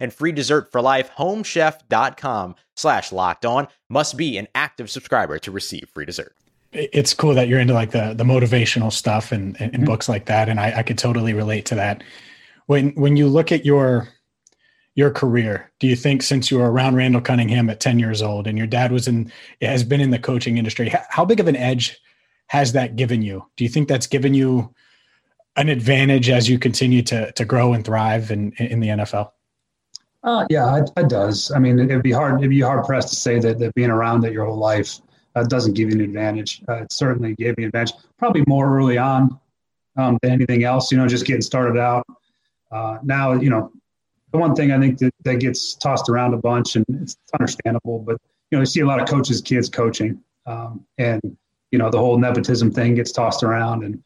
and 0.00 0.12
free 0.12 0.32
dessert 0.32 0.70
for 0.70 0.80
life. 0.80 1.10
Homechef.com 1.16 2.56
slash 2.76 3.12
locked 3.12 3.44
on 3.46 3.68
must 3.88 4.16
be 4.16 4.36
an 4.38 4.48
active 4.54 4.90
subscriber 4.90 5.38
to 5.38 5.50
receive 5.50 5.88
free 5.92 6.06
dessert. 6.06 6.34
It's 6.72 7.14
cool 7.14 7.34
that 7.34 7.46
you're 7.46 7.60
into 7.60 7.74
like 7.74 7.92
the 7.92 8.14
the 8.14 8.24
motivational 8.24 8.92
stuff 8.92 9.30
and, 9.30 9.60
and, 9.60 9.72
mm-hmm. 9.72 9.84
books 9.84 10.08
like 10.08 10.26
that. 10.26 10.48
And 10.48 10.58
I, 10.58 10.78
I 10.78 10.82
could 10.82 10.98
totally 10.98 11.32
relate 11.32 11.66
to 11.66 11.76
that. 11.76 12.02
When 12.66 12.90
when 12.90 13.16
you 13.16 13.28
look 13.28 13.52
at 13.52 13.64
your 13.64 14.08
your 14.96 15.10
career, 15.10 15.70
do 15.78 15.86
you 15.86 15.94
think 15.94 16.22
since 16.22 16.50
you 16.50 16.58
were 16.58 16.70
around 16.70 16.96
Randall 16.96 17.20
Cunningham 17.20 17.68
at 17.68 17.80
10 17.80 17.98
years 17.98 18.22
old 18.22 18.46
and 18.46 18.56
your 18.58 18.66
dad 18.66 18.90
was 18.90 19.06
in 19.06 19.30
has 19.60 19.84
been 19.84 20.00
in 20.00 20.10
the 20.10 20.18
coaching 20.18 20.58
industry, 20.58 20.92
how 21.10 21.24
big 21.24 21.38
of 21.38 21.46
an 21.46 21.56
edge 21.56 22.00
has 22.48 22.72
that 22.72 22.96
given 22.96 23.22
you? 23.22 23.44
Do 23.56 23.64
you 23.64 23.70
think 23.70 23.88
that's 23.88 24.06
given 24.08 24.34
you 24.34 24.74
an 25.56 25.68
advantage 25.68 26.28
as 26.28 26.48
you 26.48 26.58
continue 26.58 27.02
to 27.02 27.30
to 27.32 27.44
grow 27.44 27.72
and 27.72 27.84
thrive 27.84 28.32
in 28.32 28.50
in 28.54 28.80
the 28.80 28.88
NFL? 28.88 29.30
Uh, 30.24 30.46
yeah, 30.48 30.78
it, 30.78 30.90
it, 30.96 31.08
does. 31.08 31.52
I 31.52 31.58
mean, 31.58 31.78
it'd 31.78 32.02
be 32.02 32.10
hard. 32.10 32.40
It'd 32.40 32.48
be 32.48 32.60
hard 32.60 32.84
pressed 32.86 33.10
to 33.10 33.16
say 33.16 33.38
that, 33.40 33.58
that 33.58 33.74
being 33.74 33.90
around 33.90 34.24
it 34.24 34.32
your 34.32 34.46
whole 34.46 34.56
life 34.56 35.00
uh, 35.34 35.44
doesn't 35.44 35.74
give 35.74 35.90
you 35.90 35.96
an 35.96 36.00
advantage. 36.00 36.62
Uh, 36.66 36.82
it 36.82 36.92
certainly 36.92 37.34
gave 37.34 37.56
me 37.58 37.64
an 37.64 37.68
advantage. 37.68 37.94
Probably 38.18 38.42
more 38.46 38.74
early 38.74 38.96
on 38.96 39.38
um, 39.98 40.18
than 40.22 40.32
anything 40.32 40.64
else. 40.64 40.90
You 40.90 40.96
know, 40.96 41.06
just 41.06 41.26
getting 41.26 41.42
started 41.42 41.78
out. 41.78 42.06
Uh, 42.72 42.98
now, 43.02 43.32
you 43.32 43.50
know, 43.50 43.70
the 44.32 44.38
one 44.38 44.54
thing 44.54 44.72
I 44.72 44.80
think 44.80 44.98
that, 44.98 45.14
that 45.24 45.36
gets 45.40 45.74
tossed 45.74 46.08
around 46.08 46.32
a 46.32 46.38
bunch, 46.38 46.74
and 46.76 46.86
it's 47.02 47.16
understandable, 47.38 47.98
but 48.00 48.20
you 48.50 48.58
know, 48.58 48.60
you 48.60 48.66
see 48.66 48.80
a 48.80 48.86
lot 48.86 49.00
of 49.00 49.08
coaches' 49.08 49.40
kids 49.40 49.68
coaching, 49.68 50.20
um, 50.46 50.84
and 50.98 51.20
you 51.70 51.78
know, 51.78 51.90
the 51.90 51.98
whole 51.98 52.18
nepotism 52.18 52.72
thing 52.72 52.94
gets 52.94 53.12
tossed 53.12 53.42
around, 53.42 53.84
and 53.84 54.02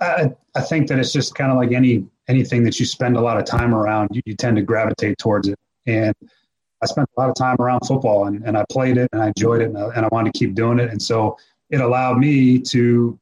I, 0.00 0.32
I 0.54 0.60
think 0.62 0.88
that 0.88 0.98
it's 0.98 1.12
just 1.12 1.34
kind 1.34 1.50
of 1.50 1.56
like 1.56 1.72
any 1.72 2.06
anything 2.28 2.64
that 2.64 2.78
you 2.80 2.86
spend 2.86 3.16
a 3.16 3.20
lot 3.20 3.38
of 3.38 3.44
time 3.44 3.74
around, 3.74 4.08
you, 4.12 4.22
you, 4.24 4.34
tend 4.34 4.56
to 4.56 4.62
gravitate 4.62 5.18
towards 5.18 5.48
it. 5.48 5.58
And 5.86 6.14
I 6.82 6.86
spent 6.86 7.08
a 7.16 7.20
lot 7.20 7.30
of 7.30 7.36
time 7.36 7.56
around 7.60 7.80
football 7.86 8.26
and, 8.26 8.42
and 8.44 8.56
I 8.56 8.64
played 8.70 8.96
it 8.96 9.08
and 9.12 9.22
I 9.22 9.28
enjoyed 9.28 9.62
it 9.62 9.66
and 9.66 9.78
I, 9.78 9.88
and 9.94 10.04
I 10.04 10.08
wanted 10.10 10.32
to 10.32 10.38
keep 10.38 10.54
doing 10.54 10.78
it. 10.78 10.90
And 10.90 11.00
so 11.00 11.38
it 11.70 11.80
allowed 11.80 12.18
me 12.18 12.58
to 12.60 13.18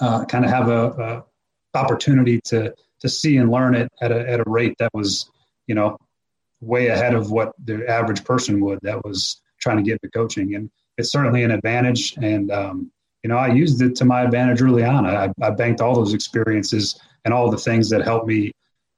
uh, 0.00 0.24
kind 0.24 0.44
of 0.44 0.50
have 0.50 0.68
a, 0.68 0.86
a, 0.86 1.24
opportunity 1.72 2.40
to 2.40 2.74
to 2.98 3.08
see 3.08 3.36
and 3.36 3.50
learn 3.50 3.74
it 3.74 3.90
at 4.02 4.12
a, 4.12 4.28
at 4.28 4.40
a 4.40 4.44
rate 4.46 4.74
that 4.78 4.92
was, 4.92 5.30
you 5.66 5.74
know, 5.74 5.96
way 6.60 6.88
ahead 6.88 7.14
of 7.14 7.30
what 7.30 7.52
the 7.64 7.88
average 7.88 8.24
person 8.24 8.60
would 8.60 8.78
that 8.82 9.02
was 9.04 9.40
trying 9.60 9.76
to 9.76 9.82
get 9.82 9.98
into 10.02 10.10
coaching. 10.10 10.54
And 10.54 10.70
it's 10.98 11.10
certainly 11.10 11.42
an 11.42 11.50
advantage. 11.50 12.14
And, 12.20 12.50
um, 12.50 12.90
you 13.22 13.28
know, 13.28 13.36
I 13.36 13.48
used 13.48 13.80
it 13.82 13.94
to 13.96 14.04
my 14.04 14.22
advantage 14.22 14.60
early 14.60 14.84
on. 14.84 15.06
I, 15.06 15.32
I 15.40 15.50
banked 15.50 15.80
all 15.80 15.94
those 15.94 16.12
experiences 16.12 17.00
and 17.24 17.34
all 17.34 17.50
the 17.50 17.58
things 17.58 17.90
that 17.90 18.02
help 18.02 18.26
me 18.26 18.52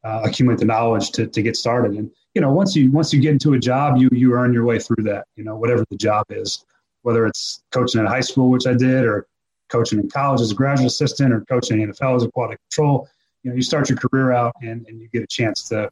uh, 0.05 0.23
accumulate 0.25 0.59
the 0.59 0.65
knowledge 0.65 1.11
to, 1.13 1.27
to 1.27 1.43
get 1.43 1.57
started. 1.57 1.93
And, 1.93 2.11
you 2.35 2.41
know, 2.41 2.53
once 2.53 2.75
you, 2.75 2.91
once 2.91 3.13
you 3.13 3.21
get 3.21 3.33
into 3.33 3.55
a 3.55 3.59
job, 3.59 3.97
you, 3.99 4.09
you 4.13 4.33
earn 4.35 4.53
your 4.53 4.65
way 4.65 4.79
through 4.79 5.05
that, 5.05 5.27
you 5.37 5.45
know, 5.45 5.57
whatever 5.57 5.85
the 5.91 5.97
job 5.97 6.27
is, 6.31 6.65
whether 7.03 7.27
it's 7.27 7.63
coaching 7.71 8.01
in 8.01 8.07
high 8.07 8.21
school, 8.21 8.51
which 8.51 8.67
I 8.67 8.75
did, 8.75 9.05
or 9.05 9.27
coaching 9.69 9.99
in 9.99 10.09
college 10.11 10.41
as 10.41 10.51
a 10.51 10.55
graduate 10.55 10.87
assistant 10.87 11.33
or 11.33 11.41
coaching 11.43 11.81
in 11.81 11.91
NFL 11.91 12.17
as 12.17 12.23
a 12.23 12.31
quality 12.31 12.57
control, 12.71 13.09
you 13.43 13.51
know, 13.51 13.57
you 13.57 13.63
start 13.63 13.89
your 13.89 13.99
career 13.99 14.33
out 14.33 14.55
and, 14.63 14.87
and 14.87 15.01
you 15.01 15.09
get 15.09 15.23
a 15.23 15.27
chance 15.27 15.69
to 15.69 15.91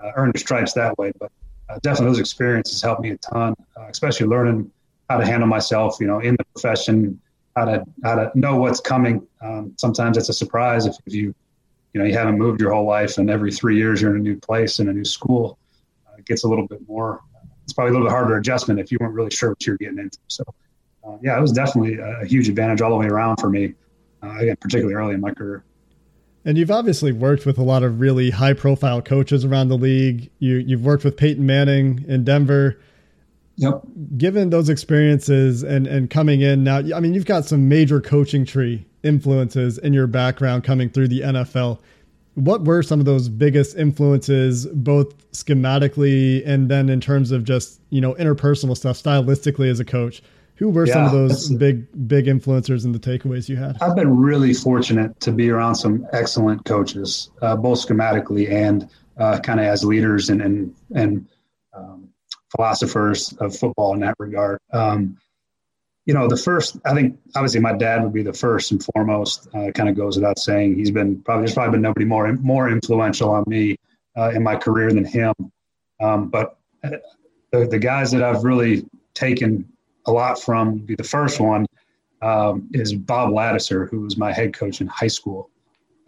uh, 0.00 0.10
earn 0.16 0.32
your 0.34 0.40
stripes 0.40 0.72
that 0.72 0.96
way. 0.98 1.12
But 1.18 1.30
uh, 1.68 1.78
definitely 1.82 2.12
those 2.12 2.20
experiences 2.20 2.82
helped 2.82 3.02
me 3.02 3.10
a 3.10 3.16
ton, 3.18 3.54
uh, 3.76 3.86
especially 3.88 4.26
learning 4.26 4.70
how 5.10 5.18
to 5.18 5.26
handle 5.26 5.48
myself, 5.48 5.96
you 6.00 6.06
know, 6.06 6.20
in 6.20 6.36
the 6.36 6.44
profession, 6.54 7.20
how 7.56 7.66
to, 7.66 7.84
how 8.02 8.14
to 8.14 8.30
know 8.34 8.56
what's 8.56 8.80
coming. 8.80 9.26
Um, 9.42 9.74
sometimes 9.78 10.16
it's 10.16 10.28
a 10.28 10.34
surprise 10.34 10.86
if, 10.86 10.96
if 11.06 11.14
you, 11.14 11.34
you 11.92 12.00
know 12.00 12.06
you 12.06 12.12
haven't 12.12 12.38
moved 12.38 12.60
your 12.60 12.72
whole 12.72 12.86
life 12.86 13.18
and 13.18 13.30
every 13.30 13.52
three 13.52 13.76
years 13.76 14.00
you're 14.00 14.14
in 14.14 14.20
a 14.20 14.22
new 14.22 14.36
place 14.36 14.78
in 14.78 14.88
a 14.88 14.92
new 14.92 15.04
school 15.04 15.58
uh, 16.06 16.16
it 16.18 16.24
gets 16.26 16.44
a 16.44 16.48
little 16.48 16.66
bit 16.66 16.80
more 16.88 17.20
it's 17.64 17.72
probably 17.72 17.90
a 17.90 17.92
little 17.92 18.06
bit 18.06 18.12
harder 18.12 18.36
adjustment 18.36 18.80
if 18.80 18.90
you 18.90 18.98
weren't 19.00 19.14
really 19.14 19.30
sure 19.30 19.50
what 19.50 19.66
you're 19.66 19.76
getting 19.76 19.98
into. 19.98 20.18
So 20.28 20.44
uh, 21.06 21.16
yeah 21.22 21.36
it 21.36 21.40
was 21.40 21.52
definitely 21.52 21.98
a, 21.98 22.24
huge 22.24 22.48
advantage 22.48 22.80
all 22.80 22.90
the 22.90 22.96
way 22.96 23.06
around 23.06 23.36
for 23.38 23.50
me 23.50 23.74
uh, 24.22 24.36
again 24.38 24.56
particularly 24.60 24.94
early 24.94 25.14
in 25.14 25.20
my 25.20 25.32
career. 25.32 25.64
And 26.44 26.56
you've 26.56 26.70
obviously 26.70 27.12
worked 27.12 27.44
with 27.44 27.58
a 27.58 27.62
lot 27.62 27.82
of 27.82 28.00
really 28.00 28.30
high 28.30 28.54
profile 28.54 29.02
coaches 29.02 29.44
around 29.44 29.68
the 29.68 29.76
league. 29.76 30.30
You 30.38 30.56
you've 30.56 30.84
worked 30.84 31.04
with 31.04 31.16
Peyton 31.16 31.44
Manning 31.44 32.04
in 32.08 32.24
Denver. 32.24 32.80
Yep. 33.56 33.82
Given 34.16 34.50
those 34.50 34.68
experiences 34.68 35.62
and 35.62 35.86
and 35.86 36.08
coming 36.08 36.40
in 36.40 36.64
now, 36.64 36.78
I 36.78 37.00
mean, 37.00 37.12
you've 37.12 37.26
got 37.26 37.44
some 37.44 37.68
major 37.68 38.00
coaching 38.00 38.46
tree 38.46 38.86
influences 39.02 39.78
in 39.78 39.92
your 39.92 40.06
background 40.06 40.64
coming 40.64 40.88
through 40.88 41.08
the 41.08 41.20
NFL. 41.20 41.80
What 42.34 42.64
were 42.64 42.82
some 42.82 43.00
of 43.00 43.06
those 43.06 43.28
biggest 43.28 43.76
influences, 43.76 44.66
both 44.66 45.14
schematically 45.32 46.46
and 46.46 46.70
then 46.70 46.88
in 46.88 47.00
terms 47.00 47.32
of 47.32 47.44
just 47.44 47.80
you 47.90 48.00
know 48.00 48.14
interpersonal 48.14 48.76
stuff, 48.76 48.96
stylistically 48.96 49.70
as 49.70 49.80
a 49.80 49.84
coach? 49.84 50.22
Who 50.56 50.70
were 50.70 50.86
yeah, 50.86 50.94
some 50.94 51.04
of 51.04 51.12
those 51.12 51.50
big 51.50 52.08
big 52.08 52.26
influencers 52.26 52.84
and 52.84 52.94
the 52.94 52.98
takeaways 52.98 53.48
you 53.48 53.56
had? 53.56 53.76
I've 53.80 53.94
been 53.94 54.16
really 54.18 54.52
fortunate 54.52 55.18
to 55.20 55.30
be 55.30 55.50
around 55.50 55.76
some 55.76 56.06
excellent 56.12 56.64
coaches, 56.64 57.30
uh, 57.42 57.56
both 57.56 57.86
schematically 57.86 58.50
and 58.50 58.88
uh, 59.18 59.38
kind 59.40 59.60
of 59.60 59.66
as 59.66 59.84
leaders 59.84 60.30
and 60.30 60.42
and 60.42 60.74
and 60.94 61.28
um, 61.74 62.08
philosophers 62.56 63.32
of 63.34 63.56
football 63.56 63.94
in 63.94 64.00
that 64.00 64.14
regard. 64.18 64.58
Um, 64.72 65.16
you 66.08 66.14
know, 66.14 66.26
the 66.26 66.38
first, 66.38 66.78
I 66.86 66.94
think 66.94 67.18
obviously 67.36 67.60
my 67.60 67.74
dad 67.74 68.02
would 68.02 68.14
be 68.14 68.22
the 68.22 68.32
first 68.32 68.72
and 68.72 68.82
foremost. 68.82 69.46
Uh, 69.54 69.70
kind 69.72 69.90
of 69.90 69.94
goes 69.94 70.16
without 70.16 70.38
saying. 70.38 70.74
He's 70.74 70.90
been 70.90 71.20
probably 71.20 71.42
there's 71.42 71.52
probably 71.52 71.72
been 71.72 71.82
nobody 71.82 72.06
more 72.06 72.32
more 72.32 72.70
influential 72.70 73.30
on 73.30 73.44
me 73.46 73.76
uh, 74.16 74.30
in 74.30 74.42
my 74.42 74.56
career 74.56 74.90
than 74.90 75.04
him. 75.04 75.34
Um, 76.00 76.30
but 76.30 76.56
uh, 76.82 76.92
the, 77.52 77.66
the 77.66 77.78
guys 77.78 78.10
that 78.12 78.22
I've 78.22 78.42
really 78.42 78.86
taken 79.12 79.70
a 80.06 80.10
lot 80.10 80.40
from 80.40 80.78
be 80.78 80.94
the 80.94 81.04
first 81.04 81.40
one 81.40 81.66
um, 82.22 82.70
is 82.72 82.94
Bob 82.94 83.28
Ladouceur, 83.28 83.90
who 83.90 84.00
was 84.00 84.16
my 84.16 84.32
head 84.32 84.54
coach 84.54 84.80
in 84.80 84.86
high 84.86 85.08
school. 85.08 85.50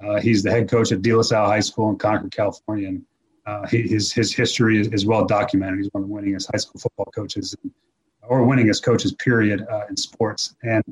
Uh, 0.03 0.19
he's 0.19 0.43
the 0.43 0.51
head 0.51 0.71
coach 0.71 0.93
at 0.93 1.03
De 1.03 1.13
La 1.13 1.21
Salle 1.21 1.47
High 1.47 1.61
School 1.61 1.91
in 1.91 1.99
Concord, 1.99 2.33
California. 2.33 2.89
And 2.89 3.05
uh, 3.45 3.67
he, 3.67 3.83
his 3.83 4.15
his 4.15 4.33
history 4.33 4.81
is, 4.81 4.89
is, 4.89 5.05
well 5.05 5.27
documented. 5.27 5.79
He's 5.79 5.91
one 5.93 6.05
of 6.05 6.09
the 6.09 6.15
winningest 6.15 6.49
high 6.51 6.59
school 6.59 6.81
football 6.81 7.13
coaches 7.15 7.55
or 8.23 8.45
winning 8.45 8.69
as 8.69 8.81
coaches, 8.81 9.13
period, 9.15 9.67
uh, 9.71 9.87
in 9.89 9.97
sports. 9.97 10.55
And 10.63 10.85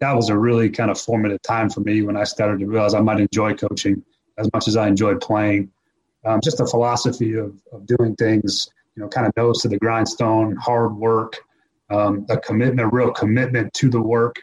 that 0.00 0.14
was 0.14 0.28
a 0.28 0.38
really 0.38 0.70
kind 0.70 0.90
of 0.90 1.00
formative 1.00 1.42
time 1.42 1.70
for 1.70 1.80
me 1.80 2.02
when 2.02 2.16
I 2.16 2.24
started 2.24 2.60
to 2.60 2.66
realize 2.66 2.94
I 2.94 3.00
might 3.00 3.20
enjoy 3.20 3.54
coaching 3.54 4.02
as 4.36 4.48
much 4.52 4.68
as 4.68 4.76
I 4.76 4.86
enjoyed 4.86 5.20
playing. 5.20 5.70
Um, 6.24 6.40
just 6.42 6.60
a 6.60 6.66
philosophy 6.66 7.34
of, 7.34 7.60
of 7.72 7.86
doing 7.86 8.14
things, 8.16 8.70
you 8.94 9.02
know, 9.02 9.08
kind 9.08 9.26
of 9.26 9.32
nose 9.36 9.62
to 9.62 9.68
the 9.68 9.78
grindstone, 9.78 10.56
hard 10.56 10.96
work, 10.96 11.38
um, 11.90 12.26
a 12.28 12.36
commitment, 12.36 12.80
a 12.80 12.88
real 12.88 13.10
commitment 13.10 13.72
to 13.74 13.88
the 13.88 14.00
work, 14.00 14.42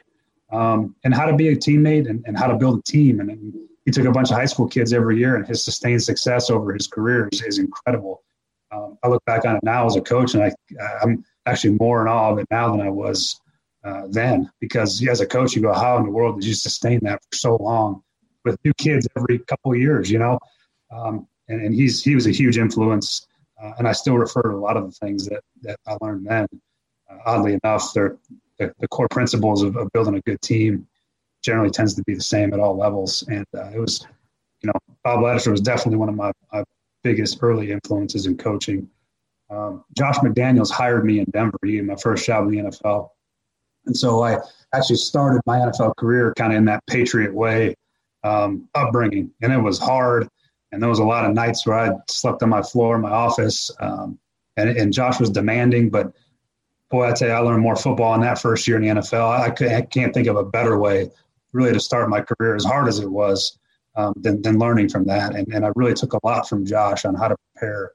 um, 0.51 0.95
and 1.03 1.13
how 1.13 1.25
to 1.25 1.35
be 1.35 1.49
a 1.49 1.55
teammate 1.55 2.09
and, 2.09 2.23
and 2.25 2.37
how 2.37 2.47
to 2.47 2.55
build 2.55 2.79
a 2.79 2.81
team. 2.83 3.19
And, 3.19 3.29
and, 3.29 3.53
he 3.85 3.91
took 3.91 4.05
a 4.05 4.11
bunch 4.11 4.31
of 4.31 4.37
high 4.37 4.45
school 4.45 4.67
kids 4.67 4.93
every 4.93 5.19
year, 5.19 5.35
and 5.35 5.47
his 5.47 5.63
sustained 5.63 6.01
success 6.01 6.49
over 6.49 6.73
his 6.73 6.87
career 6.87 7.29
is, 7.31 7.43
is 7.43 7.59
incredible. 7.59 8.23
Um, 8.71 8.97
I 9.03 9.07
look 9.07 9.23
back 9.25 9.45
on 9.45 9.57
it 9.57 9.63
now 9.63 9.85
as 9.85 9.95
a 9.95 10.01
coach, 10.01 10.33
and 10.33 10.43
I, 10.43 10.51
I'm 11.03 11.23
actually 11.45 11.77
more 11.79 12.01
in 12.01 12.07
awe 12.07 12.31
of 12.31 12.39
it 12.39 12.47
now 12.49 12.71
than 12.71 12.81
I 12.81 12.89
was 12.89 13.39
uh, 13.85 14.07
then 14.09 14.51
because 14.59 15.05
as 15.07 15.21
a 15.21 15.27
coach, 15.27 15.55
you 15.55 15.61
go, 15.61 15.71
how 15.71 15.97
in 15.97 16.05
the 16.05 16.11
world 16.11 16.41
did 16.41 16.47
you 16.47 16.55
sustain 16.55 16.99
that 17.03 17.19
for 17.21 17.37
so 17.37 17.55
long 17.57 18.01
with 18.43 18.57
new 18.65 18.73
kids 18.73 19.07
every 19.15 19.39
couple 19.39 19.71
of 19.71 19.79
years, 19.79 20.09
you 20.09 20.17
know? 20.17 20.39
Um, 20.91 21.27
and, 21.47 21.61
and, 21.61 21.75
he's, 21.75 22.03
he 22.03 22.15
was 22.15 22.25
a 22.25 22.31
huge 22.31 22.57
influence. 22.57 23.27
Uh, 23.61 23.73
and 23.77 23.87
I 23.87 23.91
still 23.91 24.17
refer 24.17 24.41
to 24.41 24.49
a 24.49 24.57
lot 24.57 24.75
of 24.75 24.85
the 24.85 24.91
things 24.91 25.27
that, 25.27 25.43
that 25.61 25.79
I 25.87 25.97
learned 26.01 26.25
then. 26.25 26.47
Uh, 27.09 27.17
oddly 27.27 27.59
enough, 27.63 27.93
they're, 27.93 28.17
the, 28.57 28.73
the 28.79 28.87
core 28.87 29.07
principles 29.09 29.61
of, 29.61 29.77
of, 29.77 29.91
building 29.91 30.15
a 30.15 30.21
good 30.21 30.41
team 30.41 30.87
generally 31.43 31.69
tends 31.69 31.93
to 31.93 32.03
be 32.03 32.15
the 32.15 32.21
same 32.21 32.53
at 32.53 32.59
all 32.59 32.75
levels. 32.75 33.23
And 33.29 33.45
uh, 33.55 33.69
it 33.73 33.79
was, 33.79 34.05
you 34.61 34.67
know, 34.67 34.73
Bob 35.03 35.19
Ladouceur 35.19 35.51
was 35.51 35.61
definitely 35.61 35.97
one 35.97 36.09
of 36.09 36.15
my, 36.15 36.31
my 36.51 36.63
biggest 37.03 37.37
early 37.41 37.71
influences 37.71 38.25
in 38.25 38.35
coaching. 38.35 38.89
Um, 39.49 39.83
Josh 39.95 40.17
McDaniels 40.17 40.71
hired 40.71 41.05
me 41.05 41.19
in 41.19 41.25
Denver. 41.31 41.57
He 41.63 41.81
my 41.81 41.95
first 41.95 42.25
job 42.25 42.47
in 42.47 42.51
the 42.51 42.71
NFL. 42.71 43.09
And 43.85 43.95
so 43.95 44.23
I 44.23 44.37
actually 44.73 44.95
started 44.95 45.41
my 45.45 45.59
NFL 45.59 45.95
career 45.97 46.33
kind 46.35 46.51
of 46.51 46.57
in 46.57 46.65
that 46.65 46.83
Patriot 46.87 47.33
way 47.33 47.75
um, 48.23 48.67
upbringing. 48.73 49.31
And 49.41 49.53
it 49.53 49.59
was 49.59 49.77
hard. 49.77 50.27
And 50.71 50.81
there 50.81 50.89
was 50.89 50.99
a 50.99 51.03
lot 51.03 51.25
of 51.25 51.33
nights 51.33 51.65
where 51.65 51.77
I 51.77 51.91
slept 52.09 52.41
on 52.41 52.49
my 52.49 52.63
floor 52.63 52.95
in 52.95 53.01
my 53.01 53.11
office. 53.11 53.69
Um, 53.79 54.17
and, 54.57 54.69
and 54.69 54.91
Josh 54.91 55.19
was 55.19 55.29
demanding, 55.29 55.89
but 55.89 56.11
boy, 56.89 57.07
I 57.07 57.13
tell 57.13 57.27
you, 57.27 57.33
I 57.33 57.39
learned 57.39 57.61
more 57.61 57.75
football 57.75 58.13
in 58.15 58.21
that 58.21 58.39
first 58.39 58.67
year 58.67 58.77
in 58.77 58.83
the 58.83 59.01
NFL. 59.01 59.29
I, 59.29 59.77
I 59.77 59.81
can't 59.81 60.13
think 60.13 60.27
of 60.27 60.37
a 60.37 60.43
better 60.43 60.77
way 60.77 61.11
really 61.53 61.73
to 61.73 61.79
start 61.79 62.09
my 62.09 62.21
career 62.21 62.55
as 62.55 62.65
hard 62.65 62.87
as 62.87 62.99
it 62.99 63.09
was 63.09 63.57
um, 63.95 64.13
than, 64.17 64.41
than 64.41 64.59
learning 64.59 64.89
from 64.89 65.05
that. 65.05 65.35
And, 65.35 65.47
and 65.53 65.65
I 65.65 65.71
really 65.75 65.93
took 65.93 66.13
a 66.13 66.19
lot 66.23 66.47
from 66.47 66.65
Josh 66.65 67.05
on 67.05 67.15
how 67.15 67.29
to 67.29 67.35
prepare, 67.53 67.91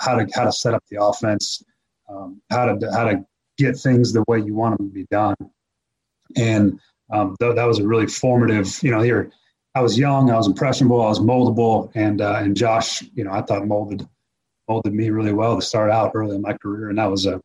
how 0.00 0.16
to, 0.16 0.26
how 0.34 0.44
to 0.44 0.52
set 0.52 0.74
up 0.74 0.82
the 0.90 1.02
offense, 1.02 1.62
um, 2.08 2.40
how 2.50 2.66
to, 2.66 2.92
how 2.92 3.04
to 3.04 3.24
get 3.56 3.76
things 3.76 4.12
the 4.12 4.24
way 4.28 4.38
you 4.40 4.54
want 4.54 4.78
them 4.78 4.88
to 4.88 4.94
be 4.94 5.06
done. 5.10 5.36
And 6.36 6.78
um, 7.12 7.36
th- 7.40 7.56
that 7.56 7.64
was 7.64 7.78
a 7.78 7.86
really 7.86 8.06
formative, 8.06 8.82
you 8.82 8.90
know, 8.90 9.00
here 9.00 9.30
I 9.74 9.80
was 9.80 9.98
young, 9.98 10.30
I 10.30 10.36
was 10.36 10.48
impressionable, 10.48 11.00
I 11.02 11.08
was 11.08 11.20
moldable, 11.20 11.90
and 11.94 12.20
uh, 12.20 12.40
and 12.40 12.56
Josh, 12.56 13.02
you 13.14 13.22
know, 13.22 13.30
I 13.30 13.42
thought 13.42 13.66
molded 13.66 14.08
molded 14.68 14.92
me 14.92 15.10
really 15.10 15.32
well 15.32 15.54
to 15.54 15.62
start 15.62 15.90
out 15.90 16.12
early 16.14 16.34
in 16.34 16.42
my 16.42 16.54
career, 16.54 16.88
and 16.88 16.98
that 16.98 17.10
was 17.10 17.26
a 17.26 17.40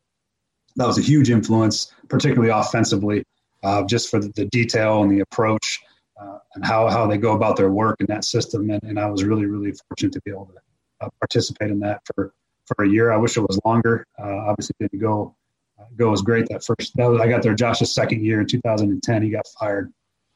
that 0.78 0.88
was 0.88 0.98
a 0.98 1.02
huge 1.02 1.30
influence, 1.30 1.94
particularly 2.10 2.50
offensively, 2.50 3.24
uh, 3.64 3.84
just 3.84 4.10
for 4.10 4.20
the, 4.20 4.30
the, 4.36 4.46
detail 4.46 5.04
and 5.04 5.12
the 5.12 5.20
approach 5.20 5.80
uh, 6.20 6.40
and 6.56 6.66
how 6.66 6.90
how 6.90 7.06
they 7.06 7.18
go 7.18 7.34
about 7.34 7.56
their 7.56 7.70
work 7.70 7.98
in 8.00 8.08
that 8.08 8.26
system. 8.26 8.70
And, 8.72 8.82
and 8.84 9.00
I 9.00 9.06
was 9.06 9.24
really 9.24 9.46
really 9.46 9.74
fortunate 9.88 10.14
to 10.14 10.22
be 10.26 10.32
able 10.32 10.48
to 10.48 11.06
uh, 11.06 11.10
participate 11.20 11.70
in 11.70 11.80
that 11.82 12.02
for 12.16 12.34
for 12.68 12.84
a 12.84 12.90
year. 12.90 13.12
I 13.12 13.18
wish 13.18 13.38
it 13.38 13.42
was 13.42 13.60
longer. 13.66 14.06
Uh, 14.20 14.38
obviously, 14.48 14.76
didn't 14.80 15.00
go 15.00 15.36
uh, 15.80 15.86
go 15.96 16.12
as 16.12 16.22
great 16.22 16.48
that 16.50 16.64
first. 16.64 16.96
That 16.96 17.06
was, 17.06 17.22
I 17.22 17.28
got 17.28 17.42
there 17.42 17.54
Josh's 17.54 17.94
second 17.94 18.24
year 18.24 18.42
in 18.42 18.48
2010. 18.48 19.22
He 19.22 19.30
got 19.30 19.46
fired 19.60 19.92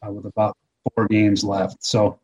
uh, 0.06 0.12
with 0.12 0.26
about 0.26 0.58
four 0.96 1.08
games 1.08 1.44
left. 1.44 1.84
So 1.84 2.20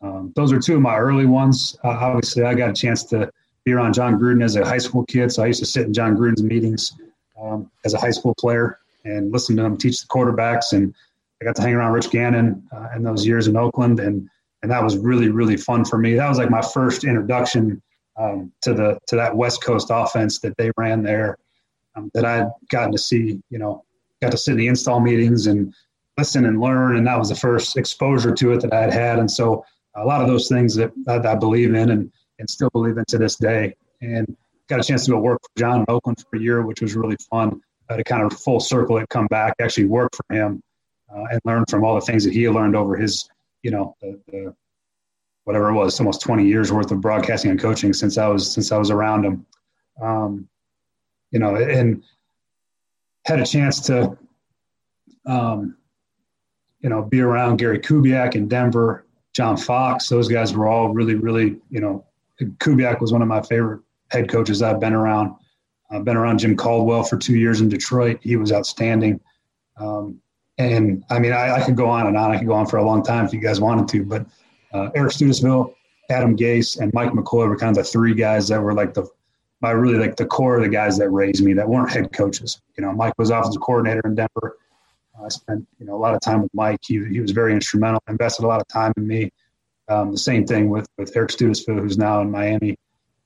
um, 0.00 0.32
those 0.36 0.52
are 0.52 0.60
two 0.60 0.76
of 0.76 0.80
my 0.80 0.96
early 0.96 1.26
ones. 1.26 1.76
Uh, 1.84 1.88
obviously, 1.88 2.44
I 2.44 2.54
got 2.54 2.70
a 2.70 2.74
chance 2.74 3.04
to 3.04 3.30
be 3.64 3.72
around 3.72 3.94
Jon 3.94 4.18
Gruden 4.18 4.44
as 4.44 4.56
a 4.56 4.64
high 4.64 4.78
school 4.78 5.04
kid, 5.04 5.32
so 5.32 5.42
I 5.42 5.46
used 5.46 5.60
to 5.60 5.66
sit 5.66 5.86
in 5.86 5.92
Jon 5.92 6.16
Gruden's 6.16 6.42
meetings 6.42 6.92
um, 7.40 7.70
as 7.84 7.94
a 7.94 7.98
high 7.98 8.10
school 8.10 8.34
player 8.38 8.78
and 9.04 9.32
listen 9.32 9.56
to 9.56 9.64
him 9.64 9.76
teach 9.76 10.00
the 10.00 10.06
quarterbacks. 10.06 10.72
And 10.72 10.94
I 11.40 11.44
got 11.44 11.56
to 11.56 11.62
hang 11.62 11.74
around 11.74 11.92
Rich 11.92 12.10
Gannon 12.10 12.62
uh, 12.72 12.88
in 12.96 13.02
those 13.02 13.26
years 13.26 13.48
in 13.48 13.56
Oakland, 13.56 14.00
and 14.00 14.28
and 14.62 14.70
that 14.70 14.82
was 14.82 14.96
really 14.96 15.28
really 15.28 15.56
fun 15.56 15.84
for 15.84 15.98
me. 15.98 16.14
That 16.14 16.28
was 16.28 16.38
like 16.38 16.50
my 16.50 16.62
first 16.62 17.04
introduction 17.04 17.82
um, 18.18 18.52
to 18.62 18.74
the 18.74 18.98
to 19.06 19.16
that 19.16 19.36
West 19.36 19.62
Coast 19.62 19.88
offense 19.90 20.40
that 20.40 20.56
they 20.56 20.70
ran 20.76 21.02
there. 21.02 21.38
Um, 21.96 22.10
that 22.14 22.24
I'd 22.24 22.50
gotten 22.70 22.92
to 22.92 22.98
see, 22.98 23.40
you 23.50 23.58
know, 23.58 23.84
got 24.20 24.30
to 24.32 24.38
sit 24.38 24.52
in 24.52 24.58
the 24.58 24.68
install 24.68 25.00
meetings 25.00 25.46
and 25.46 25.74
listen 26.16 26.44
and 26.44 26.60
learn. 26.60 26.96
And 26.96 27.06
that 27.06 27.18
was 27.18 27.28
the 27.28 27.34
first 27.34 27.76
exposure 27.76 28.34
to 28.34 28.52
it 28.52 28.60
that 28.60 28.72
I 28.72 28.80
had 28.80 28.92
had. 28.92 29.18
And 29.18 29.30
so 29.30 29.64
a 29.94 30.04
lot 30.04 30.20
of 30.20 30.28
those 30.28 30.48
things 30.48 30.74
that, 30.76 30.92
that 31.06 31.26
I 31.26 31.34
believe 31.34 31.74
in 31.74 31.90
and, 31.90 32.12
and 32.38 32.50
still 32.50 32.70
believe 32.70 32.98
in 32.98 33.04
to 33.08 33.18
this 33.18 33.36
day. 33.36 33.74
And 34.00 34.36
got 34.68 34.80
a 34.80 34.82
chance 34.82 35.06
to 35.06 35.12
go 35.12 35.18
work 35.18 35.40
for 35.42 35.60
Jon 35.60 35.80
in 35.80 35.86
Oakland 35.88 36.22
for 36.30 36.36
a 36.36 36.40
year, 36.40 36.64
which 36.64 36.82
was 36.82 36.94
really 36.94 37.16
fun 37.30 37.60
uh, 37.88 37.96
to 37.96 38.04
kind 38.04 38.22
of 38.22 38.38
full 38.38 38.60
circle 38.60 38.98
it, 38.98 39.08
come 39.08 39.26
back, 39.28 39.54
actually 39.60 39.86
work 39.86 40.10
for 40.14 40.36
him 40.36 40.62
uh, 41.12 41.24
and 41.30 41.40
learn 41.44 41.64
from 41.68 41.84
all 41.84 41.94
the 41.94 42.00
things 42.00 42.24
that 42.24 42.32
he 42.32 42.48
learned 42.48 42.76
over 42.76 42.96
his, 42.96 43.28
you 43.62 43.70
know, 43.70 43.94
the, 44.00 44.20
the, 44.28 44.54
whatever 45.48 45.70
it 45.70 45.72
was, 45.72 45.98
almost 45.98 46.20
20 46.20 46.46
years 46.46 46.70
worth 46.70 46.90
of 46.90 47.00
broadcasting 47.00 47.50
and 47.50 47.58
coaching 47.58 47.94
since 47.94 48.18
I 48.18 48.28
was, 48.28 48.52
since 48.52 48.70
I 48.70 48.76
was 48.76 48.90
around 48.90 49.24
him. 49.24 49.46
Um, 49.98 50.46
you 51.30 51.38
know, 51.38 51.56
and 51.56 52.04
had 53.24 53.40
a 53.40 53.46
chance 53.46 53.80
to, 53.86 54.14
um, 55.24 55.74
you 56.80 56.90
know, 56.90 57.00
be 57.00 57.22
around 57.22 57.56
Gary 57.56 57.78
Kubiak 57.78 58.34
in 58.34 58.46
Denver, 58.46 59.06
John 59.32 59.56
Fox. 59.56 60.10
Those 60.10 60.28
guys 60.28 60.52
were 60.52 60.66
all 60.66 60.92
really, 60.92 61.14
really, 61.14 61.56
you 61.70 61.80
know, 61.80 62.04
Kubiak 62.38 63.00
was 63.00 63.10
one 63.10 63.22
of 63.22 63.28
my 63.28 63.40
favorite 63.40 63.80
head 64.10 64.28
coaches 64.28 64.60
I've 64.60 64.80
been 64.80 64.92
around. 64.92 65.34
I've 65.90 66.04
been 66.04 66.18
around 66.18 66.40
Jim 66.40 66.58
Caldwell 66.58 67.04
for 67.04 67.16
two 67.16 67.36
years 67.38 67.62
in 67.62 67.70
Detroit. 67.70 68.18
He 68.20 68.36
was 68.36 68.52
outstanding. 68.52 69.18
Um, 69.78 70.20
and 70.58 71.06
I 71.08 71.18
mean, 71.18 71.32
I, 71.32 71.54
I, 71.54 71.64
could 71.64 71.76
go 71.76 71.88
on 71.88 72.06
and 72.06 72.18
on. 72.18 72.32
I 72.32 72.36
could 72.36 72.48
go 72.48 72.52
on 72.52 72.66
for 72.66 72.76
a 72.76 72.84
long 72.84 73.02
time 73.02 73.24
if 73.24 73.32
you 73.32 73.40
guys 73.40 73.60
wanted 73.60 73.88
to. 73.88 74.04
But 74.04 74.26
uh, 74.72 74.90
Eric 74.94 75.12
Studesville, 75.12 75.74
Adam 76.10 76.36
Gase, 76.36 76.80
and 76.80 76.92
Mike 76.94 77.10
McCoy 77.10 77.48
were 77.48 77.56
kind 77.56 77.76
of 77.76 77.84
the 77.84 77.90
three 77.90 78.14
guys 78.14 78.48
that 78.48 78.62
were 78.62 78.72
like 78.72 78.94
the, 78.94 79.06
my 79.60 79.70
really 79.70 79.98
like 79.98 80.16
the 80.16 80.26
core 80.26 80.56
of 80.56 80.62
the 80.62 80.68
guys 80.68 80.96
that 80.98 81.10
raised 81.10 81.44
me 81.44 81.52
that 81.54 81.68
weren't 81.68 81.90
head 81.90 82.12
coaches. 82.12 82.60
You 82.76 82.84
know, 82.84 82.92
Mike 82.92 83.14
was 83.18 83.30
offensive 83.30 83.60
coordinator 83.60 84.02
in 84.04 84.14
Denver. 84.14 84.56
I 85.22 85.28
spent 85.28 85.66
you 85.78 85.86
know 85.86 85.96
a 85.96 85.98
lot 85.98 86.14
of 86.14 86.20
time 86.20 86.42
with 86.42 86.54
Mike. 86.54 86.80
He, 86.86 87.04
he 87.06 87.20
was 87.20 87.32
very 87.32 87.52
instrumental. 87.52 88.02
Invested 88.08 88.44
a 88.44 88.46
lot 88.46 88.60
of 88.60 88.68
time 88.68 88.92
in 88.96 89.06
me. 89.06 89.32
Um, 89.88 90.12
the 90.12 90.18
same 90.18 90.46
thing 90.46 90.70
with 90.70 90.86
with 90.96 91.16
Eric 91.16 91.30
Studesville, 91.30 91.80
who's 91.80 91.98
now 91.98 92.20
in 92.20 92.30
Miami. 92.30 92.78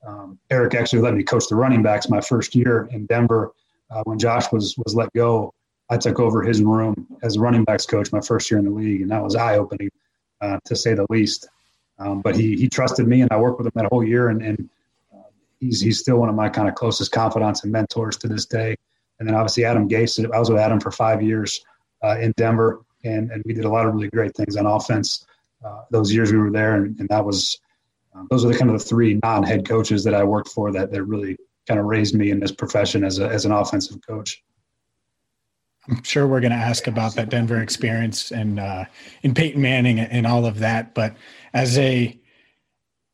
Um, 0.06 0.38
Eric 0.50 0.74
actually 0.74 1.02
let 1.02 1.14
me 1.14 1.22
coach 1.22 1.48
the 1.48 1.54
running 1.54 1.82
backs 1.82 2.08
my 2.08 2.20
first 2.20 2.54
year 2.54 2.88
in 2.92 3.06
Denver. 3.06 3.52
Uh, 3.90 4.02
when 4.04 4.18
Josh 4.18 4.50
was 4.50 4.74
was 4.78 4.94
let 4.94 5.12
go, 5.12 5.52
I 5.90 5.98
took 5.98 6.18
over 6.18 6.42
his 6.42 6.62
room 6.62 7.06
as 7.22 7.38
running 7.38 7.64
backs 7.64 7.84
coach 7.84 8.10
my 8.10 8.20
first 8.20 8.50
year 8.50 8.58
in 8.58 8.64
the 8.64 8.70
league, 8.70 9.02
and 9.02 9.10
that 9.10 9.22
was 9.22 9.36
eye 9.36 9.58
opening 9.58 9.90
uh, 10.42 10.58
to 10.66 10.76
say 10.76 10.92
the 10.94 11.06
least. 11.08 11.48
Um, 11.98 12.20
but 12.20 12.36
he 12.36 12.56
he 12.56 12.68
trusted 12.68 13.06
me, 13.06 13.22
and 13.22 13.32
I 13.32 13.36
worked 13.36 13.58
with 13.58 13.66
him 13.66 13.72
that 13.76 13.86
whole 13.86 14.04
year, 14.04 14.28
and, 14.28 14.42
and 14.42 14.68
uh, 15.14 15.28
he's 15.60 15.80
he's 15.80 15.98
still 15.98 16.18
one 16.18 16.28
of 16.28 16.34
my 16.34 16.48
kind 16.48 16.68
of 16.68 16.74
closest 16.74 17.12
confidants 17.12 17.62
and 17.62 17.72
mentors 17.72 18.16
to 18.18 18.28
this 18.28 18.44
day. 18.44 18.76
And 19.18 19.28
then 19.28 19.36
obviously 19.36 19.64
Adam 19.64 19.88
Gase, 19.88 20.24
I 20.32 20.38
was 20.38 20.50
with 20.50 20.58
Adam 20.58 20.80
for 20.80 20.90
five 20.90 21.22
years 21.22 21.64
uh, 22.02 22.18
in 22.18 22.32
Denver, 22.36 22.80
and, 23.04 23.30
and 23.30 23.42
we 23.46 23.54
did 23.54 23.64
a 23.64 23.68
lot 23.68 23.86
of 23.86 23.94
really 23.94 24.08
great 24.08 24.34
things 24.34 24.56
on 24.56 24.66
offense 24.66 25.24
uh, 25.64 25.82
those 25.90 26.12
years 26.12 26.32
we 26.32 26.38
were 26.38 26.50
there, 26.50 26.74
and, 26.74 26.98
and 26.98 27.08
that 27.08 27.24
was 27.24 27.58
um, 28.14 28.26
those 28.30 28.44
are 28.44 28.48
the 28.48 28.58
kind 28.58 28.70
of 28.70 28.78
the 28.78 28.84
three 28.84 29.18
non-head 29.22 29.66
coaches 29.66 30.04
that 30.04 30.14
I 30.14 30.24
worked 30.24 30.48
for 30.48 30.72
that 30.72 30.90
that 30.90 31.04
really 31.04 31.36
kind 31.66 31.78
of 31.78 31.86
raised 31.86 32.14
me 32.14 32.30
in 32.30 32.40
this 32.40 32.52
profession 32.52 33.04
as 33.04 33.18
a, 33.18 33.28
as 33.28 33.44
an 33.44 33.52
offensive 33.52 34.04
coach. 34.06 34.42
I'm 35.88 36.02
sure 36.02 36.26
we're 36.26 36.40
going 36.40 36.52
to 36.52 36.56
ask 36.56 36.86
about 36.86 37.14
that 37.16 37.28
Denver 37.28 37.60
experience 37.60 38.30
and 38.30 38.60
uh, 38.60 38.84
in 39.22 39.34
Peyton 39.34 39.60
Manning 39.60 39.98
and 39.98 40.26
all 40.26 40.46
of 40.46 40.60
that, 40.60 40.94
but 40.94 41.16
as 41.52 41.76
a 41.78 42.18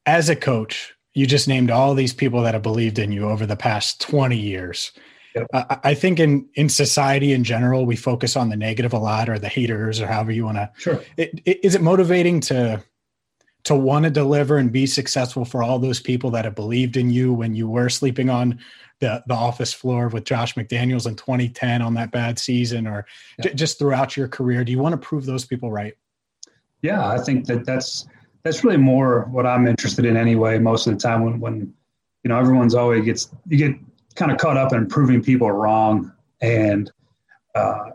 as 0.06 0.28
a 0.28 0.36
coach, 0.36 0.94
you 1.14 1.26
just 1.26 1.48
named 1.48 1.70
all 1.70 1.94
these 1.94 2.14
people 2.14 2.42
that 2.42 2.54
have 2.54 2.62
believed 2.62 2.98
in 2.98 3.12
you 3.12 3.28
over 3.28 3.44
the 3.44 3.56
past 3.56 4.00
20 4.00 4.36
years. 4.38 4.92
Yep. 5.34 5.46
Uh, 5.52 5.76
I 5.82 5.94
think 5.94 6.20
in 6.20 6.48
in 6.54 6.68
society 6.68 7.32
in 7.32 7.44
general, 7.44 7.86
we 7.86 7.96
focus 7.96 8.36
on 8.36 8.48
the 8.48 8.56
negative 8.56 8.92
a 8.92 8.98
lot, 8.98 9.28
or 9.28 9.38
the 9.38 9.48
haters, 9.48 10.00
or 10.00 10.06
however 10.06 10.32
you 10.32 10.44
want 10.44 10.56
to. 10.56 10.70
Sure. 10.76 11.02
It, 11.16 11.40
it, 11.44 11.64
is 11.64 11.74
it 11.74 11.82
motivating 11.82 12.40
to 12.42 12.82
to 13.64 13.74
want 13.74 14.04
to 14.04 14.10
deliver 14.10 14.56
and 14.56 14.72
be 14.72 14.86
successful 14.86 15.44
for 15.44 15.62
all 15.62 15.78
those 15.78 16.00
people 16.00 16.30
that 16.30 16.44
have 16.44 16.54
believed 16.54 16.96
in 16.96 17.10
you 17.10 17.32
when 17.32 17.54
you 17.54 17.68
were 17.68 17.88
sleeping 17.88 18.30
on 18.30 18.58
the 19.00 19.22
the 19.26 19.34
office 19.34 19.72
floor 19.72 20.08
with 20.08 20.24
Josh 20.24 20.54
McDaniels 20.54 21.06
in 21.06 21.14
2010 21.16 21.82
on 21.82 21.94
that 21.94 22.10
bad 22.10 22.38
season, 22.38 22.86
or 22.86 23.06
j- 23.42 23.54
just 23.54 23.78
throughout 23.78 24.16
your 24.16 24.28
career? 24.28 24.64
Do 24.64 24.72
you 24.72 24.78
want 24.78 24.92
to 24.92 24.98
prove 24.98 25.26
those 25.26 25.44
people 25.44 25.70
right? 25.70 25.94
Yeah, 26.82 27.06
I 27.06 27.18
think 27.18 27.46
that 27.46 27.64
that's 27.64 28.06
that's 28.44 28.64
really 28.64 28.76
more 28.76 29.28
what 29.30 29.46
I'm 29.46 29.66
interested 29.66 30.04
in 30.04 30.16
anyway. 30.16 30.58
Most 30.58 30.86
of 30.86 30.94
the 30.94 30.98
time, 30.98 31.24
when 31.24 31.40
when 31.40 31.74
you 32.24 32.28
know 32.28 32.38
everyone's 32.38 32.74
always 32.74 33.04
gets 33.04 33.30
you 33.46 33.56
get 33.56 33.76
kind 34.14 34.32
of 34.32 34.38
caught 34.38 34.56
up 34.56 34.72
in 34.72 34.86
proving 34.86 35.22
people 35.22 35.50
wrong, 35.50 36.12
and 36.40 36.90
uh, 37.54 37.90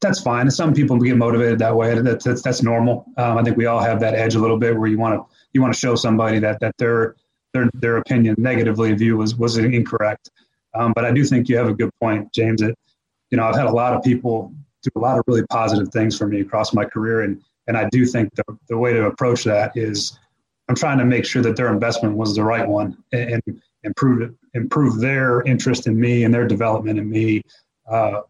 that's 0.00 0.20
fine. 0.20 0.50
Some 0.50 0.74
people 0.74 0.98
get 0.98 1.16
motivated 1.16 1.58
that 1.60 1.74
way. 1.74 1.98
That's 2.00 2.24
that's, 2.24 2.42
that's 2.42 2.62
normal. 2.62 3.06
Um, 3.16 3.38
I 3.38 3.42
think 3.42 3.56
we 3.56 3.66
all 3.66 3.80
have 3.80 4.00
that 4.00 4.14
edge 4.14 4.34
a 4.34 4.38
little 4.38 4.58
bit 4.58 4.76
where 4.76 4.88
you 4.88 4.98
want 4.98 5.14
to 5.14 5.36
you 5.52 5.62
want 5.62 5.72
to 5.72 5.78
show 5.78 5.94
somebody 5.94 6.38
that 6.40 6.60
that 6.60 6.76
their 6.78 7.16
their 7.52 7.70
their 7.74 7.96
opinion 7.96 8.34
negatively 8.38 8.94
you 8.94 9.16
was 9.16 9.36
was 9.36 9.56
incorrect. 9.56 10.30
Um, 10.74 10.92
but 10.94 11.04
I 11.04 11.12
do 11.12 11.24
think 11.24 11.48
you 11.48 11.56
have 11.56 11.68
a 11.68 11.74
good 11.74 11.90
point, 12.00 12.32
James. 12.32 12.60
That 12.60 12.74
you 13.30 13.36
know 13.36 13.44
I've 13.44 13.56
had 13.56 13.66
a 13.66 13.72
lot 13.72 13.94
of 13.94 14.02
people 14.02 14.52
do 14.82 14.90
a 14.96 15.00
lot 15.00 15.18
of 15.18 15.24
really 15.26 15.44
positive 15.50 15.88
things 15.88 16.16
for 16.16 16.26
me 16.26 16.40
across 16.40 16.74
my 16.74 16.84
career, 16.84 17.22
and 17.22 17.40
and 17.66 17.76
I 17.76 17.88
do 17.90 18.04
think 18.06 18.34
the 18.34 18.44
the 18.68 18.78
way 18.78 18.92
to 18.92 19.06
approach 19.06 19.44
that 19.44 19.72
is 19.76 20.18
I'm 20.68 20.74
trying 20.74 20.98
to 20.98 21.04
make 21.04 21.24
sure 21.24 21.42
that 21.42 21.56
their 21.56 21.72
investment 21.72 22.16
was 22.16 22.34
the 22.34 22.42
right 22.42 22.66
one, 22.66 22.96
and, 23.12 23.42
and 23.46 23.62
improve 23.82 24.34
improve 24.54 25.00
their 25.00 25.42
interest 25.42 25.86
in 25.86 25.98
me 25.98 26.24
and 26.24 26.32
their 26.32 26.46
development 26.46 26.98
in 26.98 27.08
me 27.08 27.42
uh, 27.88 28.20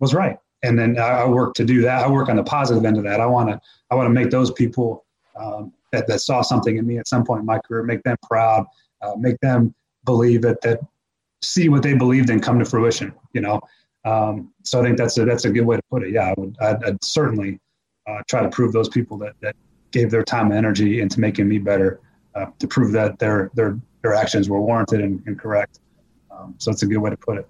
was 0.00 0.14
right. 0.14 0.38
And 0.62 0.78
then 0.78 0.98
I, 0.98 1.26
work 1.26 1.54
to 1.54 1.64
do 1.64 1.82
that. 1.82 2.04
I 2.04 2.08
work 2.08 2.30
on 2.30 2.36
the 2.36 2.42
positive 2.42 2.84
end 2.86 2.96
of 2.96 3.04
that. 3.04 3.20
I 3.20 3.26
want 3.26 3.50
to 3.50 3.60
I 3.90 3.94
want 3.94 4.06
to 4.06 4.10
make 4.10 4.30
those 4.30 4.50
people 4.52 5.04
um, 5.36 5.72
that, 5.92 6.06
that 6.08 6.20
saw 6.20 6.42
something 6.42 6.76
in 6.76 6.86
me 6.86 6.98
at 6.98 7.06
some 7.06 7.24
point 7.24 7.40
in 7.40 7.46
my 7.46 7.58
career, 7.58 7.82
make 7.82 8.02
them 8.02 8.16
proud, 8.22 8.66
uh, 9.02 9.12
make 9.16 9.38
them 9.40 9.74
believe 10.04 10.42
that 10.42 10.60
that 10.62 10.80
see 11.44 11.68
what 11.68 11.82
they 11.82 11.94
believed 11.94 12.30
in 12.30 12.40
come 12.40 12.58
to 12.58 12.64
fruition. 12.64 13.12
You 13.32 13.42
know, 13.42 13.60
Um, 14.04 14.52
so 14.64 14.80
I 14.80 14.82
think 14.84 14.98
that's 14.98 15.16
a 15.18 15.24
that's 15.24 15.44
a 15.44 15.50
good 15.50 15.64
way 15.64 15.76
to 15.76 15.82
put 15.90 16.02
it. 16.02 16.10
Yeah, 16.12 16.30
I 16.30 16.34
would 16.38 16.56
I'd, 16.60 16.84
I'd 16.84 17.04
certainly 17.04 17.58
uh, 18.06 18.20
try 18.28 18.42
to 18.42 18.48
prove 18.48 18.72
those 18.72 18.88
people 18.88 19.16
that 19.18 19.34
that 19.40 19.56
gave 19.90 20.10
their 20.10 20.24
time 20.24 20.46
and 20.46 20.54
energy 20.54 21.00
into 21.00 21.20
making 21.20 21.48
me 21.48 21.58
better 21.58 22.00
uh, 22.34 22.46
to 22.58 22.66
prove 22.68 22.92
that 22.92 23.18
their 23.18 23.50
their 23.54 23.78
their 24.02 24.14
actions 24.14 24.48
were 24.48 24.60
warranted 24.60 25.00
and, 25.00 25.22
and 25.26 25.38
correct. 25.38 25.80
Um, 26.30 26.54
so 26.58 26.70
it's 26.70 26.82
a 26.82 26.86
good 26.86 26.98
way 26.98 27.10
to 27.10 27.16
put 27.16 27.38
it. 27.38 27.48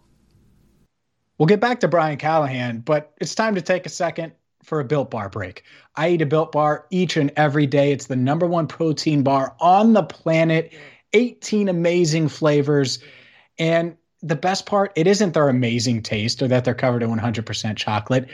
We'll 1.38 1.46
get 1.46 1.60
back 1.60 1.80
to 1.80 1.88
Brian 1.88 2.16
Callahan, 2.16 2.80
but 2.80 3.12
it's 3.20 3.34
time 3.34 3.56
to 3.56 3.62
take 3.62 3.86
a 3.86 3.88
second 3.88 4.32
for 4.62 4.78
a 4.78 4.84
Built 4.84 5.10
Bar 5.10 5.28
break. 5.28 5.64
I 5.96 6.10
eat 6.10 6.22
a 6.22 6.26
Built 6.26 6.52
Bar 6.52 6.86
each 6.90 7.16
and 7.16 7.32
every 7.36 7.66
day. 7.66 7.90
It's 7.90 8.06
the 8.06 8.16
number 8.16 8.46
one 8.46 8.68
protein 8.68 9.22
bar 9.24 9.56
on 9.58 9.94
the 9.94 10.04
planet, 10.04 10.72
18 11.12 11.68
amazing 11.68 12.28
flavors. 12.28 13.00
And 13.58 13.96
the 14.22 14.36
best 14.36 14.66
part, 14.66 14.92
it 14.96 15.06
isn't 15.06 15.34
their 15.34 15.48
amazing 15.48 16.02
taste 16.02 16.42
or 16.42 16.48
that 16.48 16.64
they're 16.64 16.74
covered 16.74 17.02
in 17.02 17.10
100% 17.10 17.76
chocolate. 17.76 18.28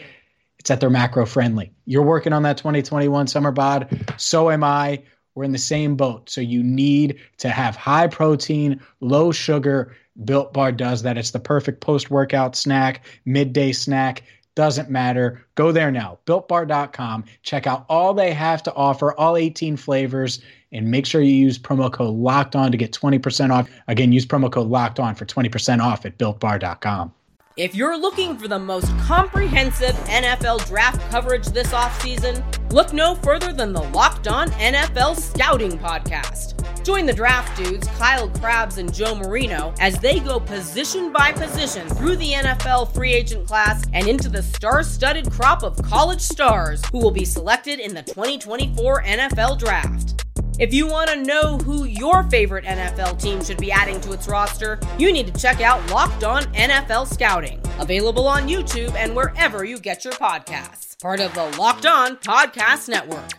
It's 0.59 0.69
that 0.69 0.81
they're 0.81 0.91
macro 0.91 1.27
friendly. 1.27 1.73
You're 1.87 2.03
working 2.03 2.33
on 2.33 2.43
that 2.45 2.59
2021 2.59 3.27
summer 3.27 3.51
bod. 3.51 4.15
So 4.17 4.51
am 4.51 4.63
I. 4.63 5.03
We're 5.35 5.45
in 5.45 5.53
the 5.53 5.59
same 5.59 5.97
boat. 5.97 6.29
So 6.29 6.41
you 6.41 6.63
need 6.63 7.21
to 7.39 7.49
have 7.49 7.77
high 7.77 8.09
protein, 8.09 8.81
low 9.01 9.33
sugar. 9.33 9.97
Built 10.25 10.53
Bar 10.53 10.73
does 10.73 11.03
that. 11.03 11.17
It's 11.17 11.31
the 11.31 11.41
perfect 11.41 11.81
post 11.81 12.11
workout 12.11 12.57
snack, 12.57 13.07
midday 13.25 13.73
snack. 13.73 14.23
Doesn't 14.57 14.91
matter. 14.91 15.47
Go 15.55 15.73
there 15.73 15.91
now. 15.91 16.19
BuiltBar.com. 16.27 17.25
Check 17.43 17.67
out 17.67 17.87
all 17.89 18.13
they 18.13 18.33
have 18.33 18.63
to 18.65 18.75
offer, 18.75 19.15
all 19.15 19.37
18 19.37 19.77
flavors, 19.77 20.43
and 20.73 20.91
make 20.91 21.07
sure 21.07 21.21
you 21.21 21.35
use 21.35 21.59
promo 21.59 21.93
code 21.93 22.15
Locked 22.15 22.57
On 22.57 22.71
to 22.71 22.77
get 22.77 22.93
20% 22.93 23.51
off. 23.51 23.69
Again, 23.89 24.13
use 24.13 24.27
promo 24.27 24.51
code 24.51 24.69
Locked 24.69 25.01
On 25.01 25.15
for 25.15 25.25
20% 25.25 25.81
off 25.81 26.07
at 26.07 26.19
BuiltBar.com. 26.19 27.13
If 27.57 27.75
you're 27.75 27.99
looking 27.99 28.39
for 28.39 28.49
the 28.49 28.59
most 28.59 28.87
comprehensive 29.01 29.95
NFL 30.07 30.67
draft 30.67 31.01
coverage 31.11 31.47
this 31.49 31.73
offseason, 31.73 32.43
look 32.73 32.93
no 32.93 33.17
further 33.17 33.53
than 33.53 33.73
the 33.73 33.83
Locked 33.83 34.29
On 34.29 34.49
NFL 34.53 35.17
Scouting 35.19 35.77
Podcast. 35.79 36.57
Join 36.85 37.07
the 37.07 37.13
draft 37.13 37.63
dudes, 37.63 37.87
Kyle 37.99 38.31
Crabbs 38.31 38.79
and 38.79 38.95
Joe 38.95 39.15
Marino, 39.15 39.75
as 39.81 39.99
they 39.99 40.21
go 40.21 40.41
position 40.41 41.13
by 41.13 41.33
position 41.33 41.87
through 41.89 42.17
the 42.17 42.33
NFL 42.33 42.95
free 42.95 43.13
agent 43.13 43.47
class 43.47 43.85
and 43.93 44.07
into 44.07 44.29
the 44.29 44.43
star 44.43 44.83
studded 44.83 45.31
crop 45.31 45.63
of 45.63 45.77
college 45.83 46.23
stars 46.23 46.83
who 46.87 46.99
will 46.99 47.11
be 47.11 47.25
selected 47.25 47.81
in 47.81 47.95
the 47.95 48.03
2024 48.03 49.03
NFL 49.03 49.59
Draft. 49.59 50.30
If 50.61 50.75
you 50.75 50.87
want 50.87 51.09
to 51.09 51.16
know 51.16 51.57
who 51.57 51.85
your 51.85 52.25
favorite 52.25 52.66
NFL 52.66 53.18
team 53.18 53.42
should 53.42 53.57
be 53.57 53.73
adding 53.73 53.99
to 54.03 54.12
its 54.12 54.29
roster, 54.29 54.79
you 54.99 55.11
need 55.11 55.27
to 55.33 55.40
check 55.40 55.62
out 55.62 55.90
Locked 55.90 56.23
On 56.23 56.42
NFL 56.53 57.07
Scouting, 57.07 57.62
available 57.79 58.29
on 58.29 58.46
YouTube 58.46 58.94
and 58.94 59.16
wherever 59.16 59.64
you 59.64 59.81
get 59.81 60.05
your 60.05 60.12
podcasts. 60.12 61.01
Part 61.01 61.20
of 61.20 61.33
the 61.33 61.46
Locked 61.59 61.87
On 61.87 62.18
Podcast 62.18 62.90
Network. 62.90 63.31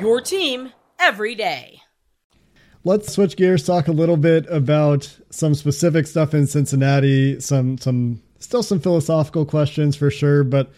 Your 0.00 0.22
team 0.22 0.72
every 0.98 1.34
day. 1.34 1.82
Let's 2.82 3.12
switch 3.12 3.36
gears, 3.36 3.62
talk 3.62 3.88
a 3.88 3.92
little 3.92 4.16
bit 4.16 4.46
about 4.48 5.18
some 5.28 5.54
specific 5.54 6.06
stuff 6.06 6.32
in 6.32 6.46
Cincinnati, 6.46 7.40
some 7.40 7.76
some 7.76 8.22
still 8.38 8.62
some 8.62 8.80
philosophical 8.80 9.44
questions 9.44 9.96
for 9.96 10.10
sure, 10.10 10.44
but 10.44 10.72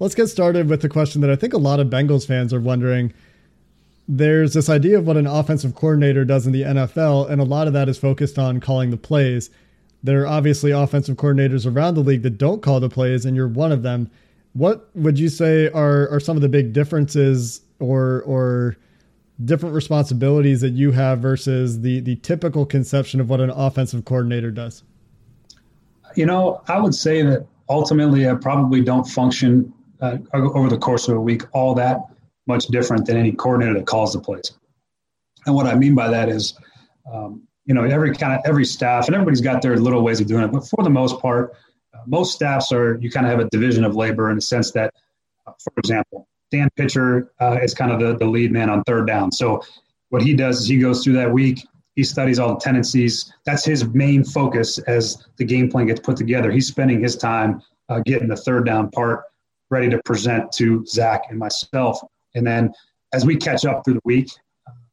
let's 0.00 0.14
get 0.14 0.26
started 0.26 0.68
with 0.68 0.82
the 0.82 0.90
question 0.90 1.22
that 1.22 1.30
I 1.30 1.36
think 1.36 1.54
a 1.54 1.58
lot 1.58 1.80
of 1.80 1.86
Bengals 1.86 2.26
fans 2.26 2.52
are 2.52 2.60
wondering 2.60 3.14
there's 4.08 4.54
this 4.54 4.68
idea 4.68 4.98
of 4.98 5.06
what 5.06 5.16
an 5.16 5.26
offensive 5.26 5.74
coordinator 5.74 6.24
does 6.24 6.46
in 6.46 6.52
the 6.52 6.62
NFL, 6.62 7.28
and 7.28 7.40
a 7.40 7.44
lot 7.44 7.66
of 7.66 7.72
that 7.72 7.88
is 7.88 7.98
focused 7.98 8.38
on 8.38 8.60
calling 8.60 8.90
the 8.90 8.96
plays. 8.96 9.50
There 10.02 10.22
are 10.22 10.26
obviously 10.26 10.70
offensive 10.70 11.16
coordinators 11.16 11.70
around 11.70 11.94
the 11.94 12.02
league 12.02 12.22
that 12.22 12.38
don't 12.38 12.62
call 12.62 12.78
the 12.78 12.88
plays, 12.88 13.24
and 13.24 13.34
you're 13.34 13.48
one 13.48 13.72
of 13.72 13.82
them. 13.82 14.10
What 14.52 14.88
would 14.94 15.18
you 15.18 15.28
say 15.28 15.68
are, 15.70 16.08
are 16.08 16.20
some 16.20 16.36
of 16.36 16.42
the 16.42 16.48
big 16.48 16.72
differences 16.72 17.60
or 17.80 18.22
or 18.22 18.76
different 19.44 19.74
responsibilities 19.74 20.62
that 20.62 20.72
you 20.72 20.92
have 20.92 21.18
versus 21.18 21.80
the 21.80 22.00
the 22.00 22.16
typical 22.16 22.64
conception 22.64 23.20
of 23.20 23.28
what 23.28 23.40
an 23.40 23.50
offensive 23.50 24.04
coordinator 24.04 24.50
does? 24.50 24.82
You 26.14 26.26
know, 26.26 26.62
I 26.68 26.80
would 26.80 26.94
say 26.94 27.22
that 27.22 27.46
ultimately 27.68 28.28
I 28.28 28.34
probably 28.34 28.82
don't 28.82 29.04
function 29.04 29.72
uh, 30.00 30.18
over 30.32 30.68
the 30.68 30.78
course 30.78 31.08
of 31.08 31.16
a 31.16 31.20
week 31.20 31.42
all 31.52 31.74
that 31.74 32.00
much 32.46 32.66
different 32.66 33.06
than 33.06 33.16
any 33.16 33.32
coordinator 33.32 33.74
that 33.74 33.86
calls 33.86 34.12
the 34.12 34.20
plays. 34.20 34.52
And 35.46 35.54
what 35.54 35.66
I 35.66 35.74
mean 35.74 35.94
by 35.94 36.08
that 36.08 36.28
is, 36.28 36.58
um, 37.12 37.42
you 37.64 37.74
know, 37.74 37.84
every 37.84 38.14
kind 38.14 38.32
of 38.32 38.40
every 38.44 38.64
staff 38.64 39.06
and 39.06 39.14
everybody's 39.14 39.40
got 39.40 39.62
their 39.62 39.76
little 39.76 40.02
ways 40.02 40.20
of 40.20 40.26
doing 40.26 40.44
it, 40.44 40.52
but 40.52 40.66
for 40.66 40.82
the 40.82 40.90
most 40.90 41.20
part, 41.20 41.52
uh, 41.94 41.98
most 42.06 42.34
staffs 42.34 42.72
are 42.72 42.98
you 43.00 43.10
kind 43.10 43.26
of 43.26 43.30
have 43.30 43.40
a 43.40 43.48
division 43.50 43.84
of 43.84 43.96
labor 43.96 44.30
in 44.30 44.36
the 44.36 44.42
sense 44.42 44.70
that, 44.72 44.92
uh, 45.46 45.52
for 45.62 45.72
example, 45.78 46.28
Dan 46.50 46.68
Pitcher 46.76 47.32
uh, 47.40 47.58
is 47.62 47.74
kind 47.74 47.90
of 47.90 48.00
the, 48.00 48.16
the 48.16 48.26
lead 48.30 48.52
man 48.52 48.70
on 48.70 48.82
third 48.84 49.06
down. 49.06 49.32
So 49.32 49.62
what 50.10 50.22
he 50.22 50.34
does 50.34 50.60
is 50.60 50.68
he 50.68 50.78
goes 50.78 51.02
through 51.02 51.14
that 51.14 51.32
week, 51.32 51.66
he 51.96 52.04
studies 52.04 52.38
all 52.38 52.50
the 52.50 52.60
tendencies. 52.60 53.32
That's 53.44 53.64
his 53.64 53.84
main 53.86 54.22
focus 54.22 54.78
as 54.80 55.24
the 55.38 55.44
game 55.44 55.70
plan 55.70 55.86
gets 55.86 56.00
put 56.00 56.16
together. 56.16 56.50
He's 56.52 56.68
spending 56.68 57.02
his 57.02 57.16
time 57.16 57.62
uh, 57.88 58.00
getting 58.04 58.28
the 58.28 58.36
third 58.36 58.66
down 58.66 58.90
part 58.90 59.24
ready 59.70 59.88
to 59.90 60.00
present 60.04 60.52
to 60.52 60.84
Zach 60.86 61.22
and 61.30 61.38
myself 61.38 62.00
and 62.36 62.46
then 62.46 62.72
as 63.12 63.24
we 63.24 63.36
catch 63.36 63.64
up 63.64 63.84
through 63.84 63.94
the 63.94 64.00
week, 64.04 64.30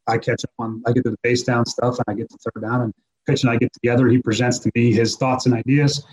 I 0.06 0.18
catch 0.18 0.44
up 0.44 0.50
on, 0.58 0.82
I 0.86 0.92
get 0.92 1.04
to 1.04 1.10
the 1.10 1.18
base 1.22 1.42
down 1.42 1.64
stuff 1.66 1.96
and 1.98 2.04
I 2.08 2.14
get 2.14 2.28
to 2.30 2.38
third 2.38 2.62
down 2.62 2.82
and 2.82 2.94
Pitch 3.26 3.42
and 3.42 3.50
I 3.50 3.56
get 3.56 3.72
together. 3.72 4.06
He 4.08 4.18
presents 4.18 4.58
to 4.60 4.70
me 4.74 4.92
his 4.92 5.16
thoughts 5.16 5.46
and 5.46 5.54
ideas. 5.54 6.04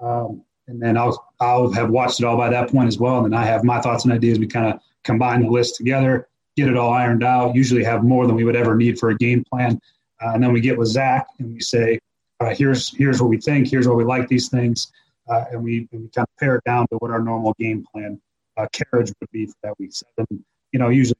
Um, 0.00 0.42
and 0.66 0.80
then 0.80 0.98
I'll, 0.98 1.32
I'll 1.40 1.70
have 1.72 1.88
watched 1.88 2.20
it 2.20 2.26
all 2.26 2.36
by 2.36 2.50
that 2.50 2.70
point 2.70 2.88
as 2.88 2.98
well. 2.98 3.24
And 3.24 3.32
then 3.32 3.40
I 3.40 3.44
have 3.44 3.64
my 3.64 3.80
thoughts 3.80 4.04
and 4.04 4.12
ideas. 4.12 4.38
We 4.38 4.46
kind 4.46 4.66
of 4.66 4.80
combine 5.02 5.42
the 5.42 5.48
list 5.48 5.76
together, 5.76 6.28
get 6.56 6.68
it 6.68 6.76
all 6.76 6.92
ironed 6.92 7.24
out, 7.24 7.54
usually 7.54 7.84
have 7.84 8.04
more 8.04 8.26
than 8.26 8.36
we 8.36 8.44
would 8.44 8.56
ever 8.56 8.76
need 8.76 8.98
for 8.98 9.10
a 9.10 9.16
game 9.16 9.44
plan. 9.50 9.80
Uh, 10.22 10.32
and 10.34 10.42
then 10.42 10.52
we 10.52 10.60
get 10.60 10.76
with 10.76 10.88
Zach 10.88 11.26
and 11.38 11.54
we 11.54 11.60
say, 11.60 11.98
uh, 12.40 12.54
here's, 12.54 12.94
here's 12.94 13.22
what 13.22 13.30
we 13.30 13.38
think. 13.38 13.66
Here's 13.66 13.88
what 13.88 13.96
we 13.96 14.04
like 14.04 14.28
these 14.28 14.48
things. 14.48 14.92
Uh, 15.26 15.44
and 15.52 15.62
we, 15.62 15.88
and 15.92 16.02
we 16.02 16.08
kind 16.08 16.26
of 16.28 16.36
pare 16.38 16.56
it 16.56 16.64
down 16.64 16.86
to 16.88 16.96
what 16.98 17.10
our 17.10 17.22
normal 17.22 17.54
game 17.58 17.84
plan 17.90 18.20
uh, 18.58 18.66
carriage 18.72 19.10
would 19.20 19.30
be 19.32 19.46
for 19.46 19.54
that 19.62 19.78
week 19.78 19.92
seven 19.92 20.44
you 20.72 20.78
know, 20.78 20.88
usually, 20.88 21.18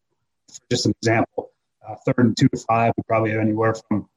just 0.70 0.86
an 0.86 0.94
example, 1.02 1.50
uh, 1.86 1.94
third 2.06 2.26
and 2.26 2.36
two 2.36 2.48
to 2.48 2.58
five, 2.58 2.92
we 2.96 3.02
probably 3.06 3.30
have 3.30 3.40
anywhere 3.40 3.74
from 3.74 4.08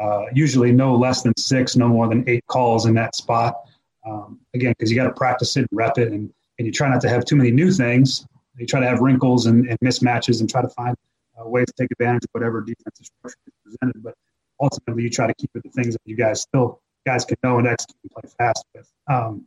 uh, 0.00 0.24
usually 0.32 0.72
no 0.72 0.96
less 0.96 1.22
than 1.22 1.36
six, 1.36 1.76
no 1.76 1.88
more 1.88 2.08
than 2.08 2.26
eight 2.28 2.46
calls 2.46 2.86
in 2.86 2.94
that 2.94 3.14
spot. 3.14 3.54
Um, 4.06 4.40
again, 4.54 4.72
because 4.78 4.90
you 4.90 4.96
got 4.96 5.04
to 5.04 5.12
practice 5.12 5.56
it 5.56 5.60
and 5.60 5.68
rep 5.72 5.98
it, 5.98 6.08
and, 6.08 6.32
and 6.58 6.66
you 6.66 6.72
try 6.72 6.88
not 6.88 7.00
to 7.02 7.08
have 7.08 7.24
too 7.24 7.36
many 7.36 7.50
new 7.50 7.70
things. 7.70 8.26
You 8.56 8.66
try 8.66 8.80
to 8.80 8.86
have 8.86 9.00
wrinkles 9.00 9.46
and, 9.46 9.68
and 9.68 9.78
mismatches 9.80 10.40
and 10.40 10.50
try 10.50 10.62
to 10.62 10.68
find 10.68 10.96
uh, 11.38 11.48
ways 11.48 11.66
to 11.66 11.72
take 11.78 11.90
advantage 11.92 12.24
of 12.24 12.30
whatever 12.32 12.60
defensive 12.60 13.06
structure 13.06 13.38
is 13.46 13.52
presented. 13.64 14.02
But 14.02 14.14
ultimately, 14.60 15.02
you 15.02 15.10
try 15.10 15.26
to 15.26 15.34
keep 15.34 15.50
it 15.54 15.62
the 15.62 15.70
things 15.70 15.94
that 15.94 16.00
you 16.04 16.16
guys 16.16 16.42
still 16.42 16.80
guys 17.06 17.24
can 17.24 17.36
know 17.42 17.58
and 17.58 17.66
execute 17.66 17.96
and 18.02 18.10
play 18.10 18.30
fast 18.38 18.64
with. 18.74 18.90
Um, 19.08 19.46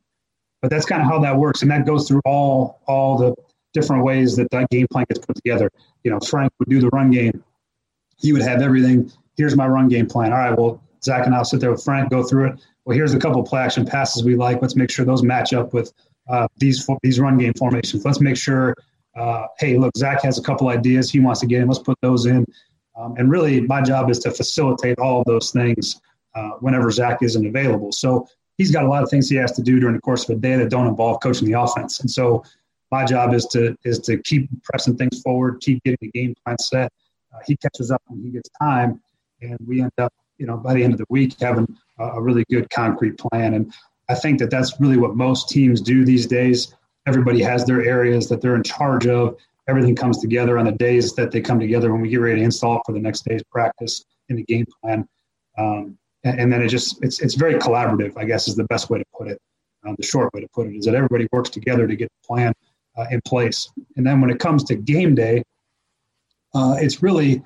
but 0.61 0.71
that's 0.71 0.85
kind 0.85 1.01
of 1.01 1.07
how 1.07 1.19
that 1.19 1.35
works, 1.35 1.61
and 1.61 1.69
that 1.71 1.85
goes 1.85 2.07
through 2.07 2.21
all 2.25 2.81
all 2.87 3.17
the 3.17 3.35
different 3.73 4.03
ways 4.03 4.35
that 4.35 4.49
that 4.51 4.69
game 4.69 4.87
plan 4.91 5.05
gets 5.09 5.25
put 5.25 5.35
together. 5.35 5.69
You 6.03 6.11
know, 6.11 6.19
Frank 6.19 6.51
would 6.59 6.69
do 6.69 6.79
the 6.79 6.89
run 6.89 7.11
game. 7.11 7.43
He 8.17 8.33
would 8.33 8.41
have 8.41 8.61
everything. 8.61 9.11
Here's 9.37 9.55
my 9.55 9.67
run 9.67 9.89
game 9.89 10.07
plan. 10.07 10.31
All 10.31 10.39
right, 10.39 10.57
well, 10.57 10.81
Zach 11.03 11.25
and 11.25 11.35
I'll 11.35 11.45
sit 11.45 11.59
there 11.59 11.71
with 11.71 11.83
Frank, 11.83 12.09
go 12.09 12.23
through 12.23 12.49
it. 12.49 12.65
Well, 12.85 12.95
here's 12.95 13.13
a 13.13 13.19
couple 13.19 13.43
play 13.43 13.61
action 13.61 13.85
passes 13.85 14.23
we 14.23 14.35
like. 14.35 14.61
Let's 14.61 14.75
make 14.75 14.91
sure 14.91 15.05
those 15.05 15.23
match 15.23 15.53
up 15.53 15.73
with 15.73 15.93
uh, 16.29 16.47
these 16.57 16.87
these 17.01 17.19
run 17.19 17.37
game 17.37 17.53
formations. 17.53 18.05
Let's 18.05 18.21
make 18.21 18.37
sure. 18.37 18.75
Uh, 19.15 19.45
hey, 19.59 19.77
look, 19.77 19.95
Zach 19.95 20.23
has 20.23 20.39
a 20.39 20.41
couple 20.41 20.69
ideas 20.69 21.11
he 21.11 21.19
wants 21.19 21.41
to 21.41 21.45
get 21.45 21.61
in. 21.61 21.67
Let's 21.67 21.79
put 21.79 21.97
those 22.01 22.25
in. 22.25 22.45
Um, 22.95 23.15
and 23.17 23.29
really, 23.29 23.61
my 23.61 23.81
job 23.81 24.09
is 24.09 24.19
to 24.19 24.31
facilitate 24.31 24.99
all 24.99 25.19
of 25.19 25.25
those 25.25 25.51
things 25.51 25.99
uh, 26.35 26.51
whenever 26.59 26.89
Zach 26.91 27.19
isn't 27.21 27.45
available. 27.45 27.91
So 27.91 28.27
he's 28.57 28.71
got 28.71 28.85
a 28.85 28.87
lot 28.87 29.03
of 29.03 29.09
things 29.09 29.29
he 29.29 29.35
has 29.37 29.51
to 29.53 29.61
do 29.61 29.79
during 29.79 29.95
the 29.95 30.01
course 30.01 30.27
of 30.27 30.37
a 30.37 30.39
day 30.39 30.55
that 30.55 30.69
don't 30.69 30.87
involve 30.87 31.21
coaching 31.21 31.47
the 31.47 31.59
offense. 31.59 31.99
And 31.99 32.09
so 32.09 32.43
my 32.93 33.03
job 33.03 33.33
is 33.33 33.45
to 33.47 33.75
is 33.83 33.97
to 34.07 34.17
keep 34.19 34.47
pressing 34.63 34.95
things 34.95 35.19
forward, 35.21 35.59
keep 35.61 35.83
getting 35.83 35.97
the 35.99 36.11
game 36.11 36.35
plan 36.43 36.57
set. 36.59 36.91
Uh, 37.33 37.39
he 37.47 37.57
catches 37.57 37.89
up 37.89 38.01
when 38.07 38.21
he 38.21 38.29
gets 38.29 38.49
time, 38.61 39.01
and 39.41 39.57
we 39.65 39.81
end 39.81 39.91
up, 39.97 40.13
you 40.37 40.45
know, 40.45 40.57
by 40.57 40.73
the 40.75 40.83
end 40.83 40.93
of 40.93 40.99
the 40.99 41.05
week 41.09 41.33
having 41.41 41.67
a, 41.99 42.03
a 42.19 42.21
really 42.21 42.45
good 42.51 42.69
concrete 42.69 43.17
plan. 43.17 43.55
And 43.55 43.73
I 44.09 44.13
think 44.13 44.37
that 44.39 44.51
that's 44.51 44.79
really 44.79 44.97
what 44.97 45.15
most 45.15 45.49
teams 45.49 45.81
do 45.81 46.05
these 46.05 46.27
days. 46.27 46.75
Everybody 47.07 47.41
has 47.41 47.65
their 47.65 47.83
areas 47.83 48.29
that 48.29 48.41
they're 48.41 48.55
in 48.55 48.63
charge 48.63 49.07
of. 49.07 49.37
Everything 49.67 49.95
comes 49.95 50.19
together 50.19 50.59
on 50.59 50.65
the 50.65 50.71
days 50.71 51.13
that 51.15 51.31
they 51.31 51.41
come 51.41 51.59
together 51.59 51.91
when 51.91 52.01
we 52.01 52.09
get 52.09 52.17
ready 52.17 52.39
to 52.41 52.45
install 52.45 52.81
for 52.85 52.91
the 52.91 52.99
next 52.99 53.25
day's 53.25 53.43
practice 53.51 54.05
in 54.29 54.35
the 54.35 54.43
game 54.43 54.65
plan. 54.81 55.07
Um, 55.57 55.97
and, 56.23 56.39
and, 56.41 56.53
then 56.53 56.61
it 56.61 56.67
just 56.67 57.03
it's 57.03 57.21
it's 57.21 57.35
very 57.35 57.55
collaborative. 57.55 58.13
I 58.17 58.25
guess 58.25 58.47
is 58.47 58.55
the 58.55 58.65
best 58.65 58.89
way 58.91 58.99
to 58.99 59.05
put 59.17 59.27
it. 59.29 59.39
Um, 59.85 59.95
the 59.97 60.03
short 60.03 60.33
way 60.33 60.41
to 60.41 60.47
put 60.53 60.67
it 60.67 60.75
is 60.77 60.85
that 60.85 60.95
everybody 60.95 61.27
works 61.31 61.49
together 61.49 61.87
to 61.87 61.95
get 61.95 62.09
the 62.09 62.27
plan 62.27 62.53
uh, 62.97 63.05
in 63.11 63.21
place. 63.21 63.69
And 63.95 64.05
then 64.05 64.21
when 64.21 64.29
it 64.29 64.39
comes 64.39 64.63
to 64.65 64.75
game 64.75 65.15
day, 65.15 65.43
uh, 66.53 66.77
it's 66.79 67.01
really, 67.01 67.41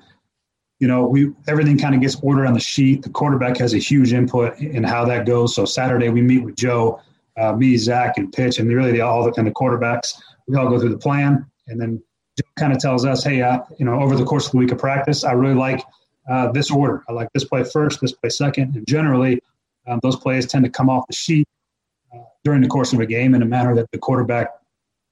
you 0.78 0.88
know, 0.88 1.06
we 1.06 1.32
everything 1.46 1.78
kind 1.78 1.94
of 1.94 2.00
gets 2.00 2.16
ordered 2.22 2.46
on 2.46 2.54
the 2.54 2.60
sheet. 2.60 3.02
The 3.02 3.10
quarterback 3.10 3.56
has 3.58 3.74
a 3.74 3.78
huge 3.78 4.12
input 4.12 4.58
in 4.58 4.84
how 4.84 5.04
that 5.06 5.26
goes. 5.26 5.54
So 5.54 5.64
Saturday 5.64 6.08
we 6.08 6.20
meet 6.20 6.44
with 6.44 6.56
Joe 6.56 7.00
uh, 7.38 7.52
me, 7.52 7.76
Zach, 7.76 8.18
and 8.18 8.32
Pitch, 8.32 8.58
and 8.58 8.68
really 8.68 8.92
the, 8.92 9.00
all 9.00 9.24
the, 9.24 9.32
and 9.38 9.46
the 9.46 9.52
quarterbacks, 9.52 10.14
we 10.46 10.56
all 10.56 10.68
go 10.68 10.78
through 10.78 10.90
the 10.90 10.98
plan, 10.98 11.46
and 11.68 11.80
then 11.80 12.02
Joe 12.36 12.48
kind 12.58 12.72
of 12.72 12.78
tells 12.78 13.04
us, 13.04 13.22
hey, 13.22 13.42
uh, 13.42 13.60
you 13.78 13.84
know, 13.84 14.00
over 14.00 14.16
the 14.16 14.24
course 14.24 14.46
of 14.46 14.52
the 14.52 14.58
week 14.58 14.72
of 14.72 14.78
practice, 14.78 15.24
I 15.24 15.32
really 15.32 15.54
like 15.54 15.84
uh, 16.28 16.50
this 16.52 16.70
order. 16.70 17.04
I 17.08 17.12
like 17.12 17.28
this 17.32 17.44
play 17.44 17.64
first, 17.64 18.00
this 18.00 18.12
play 18.12 18.30
second, 18.30 18.74
and 18.76 18.86
generally, 18.86 19.40
um, 19.86 20.00
those 20.02 20.16
plays 20.16 20.46
tend 20.46 20.64
to 20.64 20.70
come 20.70 20.90
off 20.90 21.06
the 21.08 21.14
sheet 21.14 21.46
uh, 22.14 22.18
during 22.44 22.60
the 22.60 22.68
course 22.68 22.92
of 22.92 23.00
a 23.00 23.06
game 23.06 23.34
in 23.34 23.42
a 23.42 23.46
manner 23.46 23.74
that 23.74 23.90
the 23.92 23.98
quarterback 23.98 24.50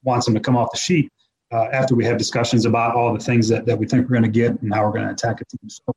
wants 0.06 0.26
them 0.26 0.34
to 0.34 0.40
come 0.40 0.56
off 0.56 0.70
the 0.72 0.78
sheet. 0.78 1.12
Uh, 1.52 1.68
after 1.72 1.94
we 1.94 2.04
have 2.04 2.18
discussions 2.18 2.66
about 2.66 2.96
all 2.96 3.12
the 3.12 3.20
things 3.20 3.48
that, 3.48 3.66
that 3.66 3.78
we 3.78 3.86
think 3.86 4.02
we're 4.02 4.18
going 4.18 4.22
to 4.22 4.28
get 4.28 4.50
and 4.62 4.74
how 4.74 4.84
we're 4.84 4.92
going 4.92 5.04
to 5.04 5.12
attack 5.12 5.40
a 5.40 5.44
team. 5.44 5.68
So 5.68 5.94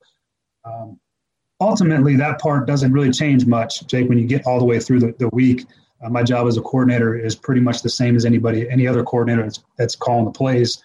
um, 0.64 1.00
ultimately, 1.60 2.16
that 2.18 2.40
part 2.40 2.68
doesn't 2.68 2.92
really 2.92 3.10
change 3.10 3.48
much, 3.48 3.88
Jake. 3.88 4.08
When 4.08 4.20
you 4.20 4.28
get 4.28 4.46
all 4.46 4.60
the 4.60 4.66
way 4.66 4.80
through 4.80 5.00
the, 5.00 5.16
the 5.18 5.30
week, 5.30 5.66
uh, 6.04 6.10
my 6.10 6.22
job 6.22 6.48
as 6.48 6.58
a 6.58 6.62
coordinator 6.62 7.18
is 7.18 7.36
pretty 7.36 7.62
much 7.62 7.82
the 7.82 7.90
same 7.90 8.16
as 8.16 8.26
anybody, 8.26 8.70
any 8.70 8.86
other 8.86 9.04
coordinator 9.04 9.44
that's, 9.44 9.64
that's 9.78 9.96
calling 9.96 10.26
the 10.26 10.32
plays, 10.32 10.84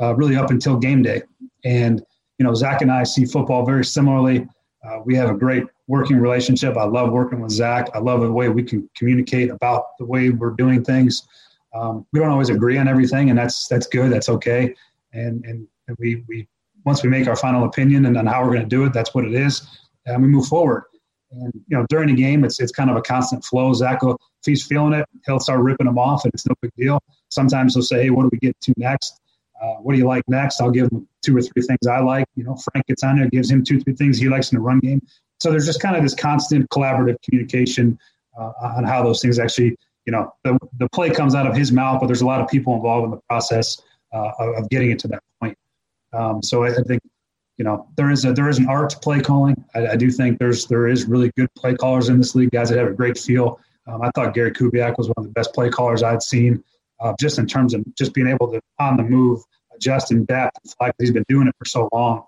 uh, 0.00 0.14
really 0.14 0.36
up 0.36 0.50
until 0.50 0.78
game 0.78 1.02
day. 1.02 1.22
And 1.64 2.02
you 2.38 2.44
know, 2.44 2.54
Zach 2.54 2.82
and 2.82 2.92
I 2.92 3.04
see 3.04 3.24
football 3.24 3.64
very 3.64 3.84
similarly. 3.84 4.46
Uh, 4.84 5.00
we 5.04 5.14
have 5.16 5.30
a 5.30 5.34
great 5.34 5.64
working 5.88 6.18
relationship. 6.18 6.76
I 6.76 6.84
love 6.84 7.10
working 7.10 7.40
with 7.40 7.50
Zach. 7.50 7.88
I 7.94 7.98
love 7.98 8.20
the 8.20 8.32
way 8.32 8.48
we 8.48 8.62
can 8.62 8.88
communicate 8.96 9.50
about 9.50 9.96
the 9.98 10.04
way 10.04 10.30
we're 10.30 10.50
doing 10.50 10.84
things. 10.84 11.26
Um, 11.76 12.06
we 12.12 12.20
don't 12.20 12.30
always 12.30 12.48
agree 12.48 12.78
on 12.78 12.88
everything, 12.88 13.30
and 13.30 13.38
that's 13.38 13.68
that's 13.68 13.86
good. 13.86 14.10
That's 14.12 14.28
okay. 14.28 14.74
And 15.12 15.44
and 15.44 15.66
we 15.98 16.24
we 16.28 16.48
once 16.84 17.02
we 17.02 17.08
make 17.08 17.26
our 17.28 17.36
final 17.36 17.64
opinion 17.64 18.06
and 18.06 18.16
on 18.16 18.26
how 18.26 18.42
we're 18.42 18.52
going 18.52 18.62
to 18.62 18.68
do 18.68 18.84
it, 18.84 18.92
that's 18.92 19.14
what 19.14 19.24
it 19.24 19.34
is, 19.34 19.66
and 20.06 20.22
we 20.22 20.28
move 20.28 20.46
forward. 20.46 20.84
And 21.32 21.52
you 21.66 21.76
know, 21.76 21.84
during 21.88 22.08
the 22.08 22.14
game, 22.14 22.44
it's 22.44 22.60
it's 22.60 22.72
kind 22.72 22.90
of 22.90 22.96
a 22.96 23.02
constant 23.02 23.44
flow. 23.44 23.72
Zach, 23.74 24.02
will, 24.02 24.14
if 24.14 24.46
he's 24.46 24.64
feeling 24.66 24.92
it, 24.92 25.06
he'll 25.26 25.40
start 25.40 25.60
ripping 25.60 25.86
them 25.86 25.98
off, 25.98 26.24
and 26.24 26.32
it's 26.32 26.46
no 26.46 26.54
big 26.62 26.72
deal. 26.76 27.00
Sometimes 27.28 27.74
he'll 27.74 27.82
say, 27.82 28.04
"Hey, 28.04 28.10
what 28.10 28.22
do 28.22 28.30
we 28.32 28.38
get 28.38 28.58
to 28.62 28.74
next? 28.76 29.20
Uh, 29.60 29.74
what 29.76 29.92
do 29.92 29.98
you 29.98 30.06
like 30.06 30.22
next?" 30.28 30.60
I'll 30.60 30.70
give 30.70 30.90
him 30.90 31.06
two 31.22 31.36
or 31.36 31.42
three 31.42 31.62
things 31.62 31.86
I 31.86 31.98
like. 32.00 32.26
You 32.36 32.44
know, 32.44 32.56
Frank 32.56 32.86
gets 32.86 33.02
on 33.02 33.16
there, 33.16 33.28
gives 33.28 33.50
him 33.50 33.64
two, 33.64 33.80
three 33.80 33.94
things 33.94 34.18
he 34.18 34.28
likes 34.28 34.52
in 34.52 34.56
the 34.56 34.62
run 34.62 34.78
game. 34.78 35.00
So 35.40 35.50
there's 35.50 35.66
just 35.66 35.80
kind 35.82 35.96
of 35.96 36.02
this 36.02 36.14
constant 36.14 36.68
collaborative 36.70 37.16
communication 37.22 37.98
uh, 38.38 38.52
on 38.60 38.84
how 38.84 39.02
those 39.02 39.20
things 39.20 39.38
actually, 39.38 39.76
you 40.06 40.12
know, 40.12 40.32
the, 40.44 40.58
the 40.78 40.88
play 40.90 41.10
comes 41.10 41.34
out 41.34 41.46
of 41.46 41.56
his 41.56 41.72
mouth, 41.72 42.00
but 42.00 42.06
there's 42.06 42.22
a 42.22 42.26
lot 42.26 42.40
of 42.40 42.48
people 42.48 42.74
involved 42.74 43.04
in 43.06 43.10
the 43.10 43.20
process 43.28 43.80
uh, 44.14 44.30
of, 44.38 44.68
getting 44.70 44.90
it 44.90 44.98
to 45.00 45.08
that 45.08 45.22
point. 45.40 45.58
Um, 46.12 46.42
so 46.42 46.64
I, 46.64 46.68
I, 46.68 46.82
think, 46.82 47.02
you 47.58 47.64
know, 47.64 47.88
there 47.96 48.10
is 48.10 48.24
a 48.24 48.32
there 48.32 48.48
is 48.48 48.58
an 48.58 48.68
art 48.68 48.90
to 48.90 48.98
play 48.98 49.20
calling. 49.20 49.62
I, 49.74 49.88
I, 49.88 49.96
do 49.96 50.10
think 50.10 50.38
there's 50.38 50.66
there 50.66 50.86
is 50.86 51.06
really 51.06 51.32
good 51.36 51.52
play 51.54 51.74
callers 51.74 52.08
in 52.08 52.18
this 52.18 52.34
league, 52.34 52.52
guys 52.52 52.70
that 52.70 52.78
have 52.78 52.88
a 52.88 52.94
great 52.94 53.18
feel. 53.18 53.60
Um, 53.86 54.02
I 54.02 54.10
thought 54.14 54.32
Gary 54.32 54.52
Kubiak 54.52 54.96
was 54.96 55.08
one 55.08 55.14
of 55.18 55.24
the 55.24 55.30
best 55.30 55.52
play 55.52 55.68
callers 55.68 56.02
I'd 56.02 56.22
seen, 56.22 56.62
uh, 57.00 57.14
just 57.20 57.38
in 57.38 57.46
terms 57.46 57.74
of 57.74 57.84
just 57.96 58.14
being 58.14 58.28
able 58.28 58.50
to 58.52 58.60
on 58.78 58.96
the 58.96 59.02
move 59.02 59.42
adjust 59.74 60.10
and 60.12 60.28
and 60.30 60.50
fly. 60.78 60.92
He's 60.98 61.10
been 61.10 61.24
doing 61.28 61.48
it 61.48 61.54
for 61.58 61.64
so 61.64 61.88
long. 61.92 62.24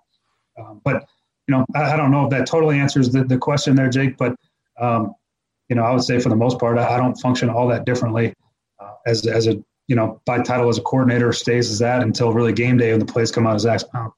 Um, 0.58 0.80
but 0.84 1.06
you 1.46 1.54
know, 1.54 1.64
I, 1.74 1.92
I, 1.92 1.96
don't 1.96 2.10
know 2.10 2.24
if 2.24 2.30
that 2.30 2.46
totally 2.46 2.78
answers 2.78 3.10
the, 3.10 3.24
the 3.24 3.38
question 3.38 3.74
there, 3.74 3.88
Jake. 3.88 4.16
But 4.16 4.36
um, 4.78 5.14
you 5.68 5.76
know, 5.76 5.82
I 5.82 5.92
would 5.92 6.02
say 6.02 6.18
for 6.18 6.28
the 6.28 6.36
most 6.36 6.58
part, 6.58 6.78
I, 6.78 6.94
I 6.94 6.96
don't 6.96 7.14
function 7.16 7.50
all 7.50 7.68
that 7.68 7.84
differently 7.84 8.34
uh, 8.80 8.92
as 9.06 9.26
as 9.26 9.46
a 9.46 9.62
you 9.86 9.96
know 9.96 10.20
by 10.24 10.40
title 10.42 10.68
as 10.68 10.78
a 10.78 10.82
coordinator 10.82 11.32
stays 11.32 11.70
as 11.70 11.78
that 11.80 12.02
until 12.02 12.32
really 12.32 12.52
game 12.52 12.76
day 12.76 12.90
when 12.90 13.00
the 13.00 13.06
plays 13.06 13.30
come 13.30 13.46
out 13.46 13.54
of 13.54 13.60
Zach's 13.60 13.84
mouth. 13.92 14.12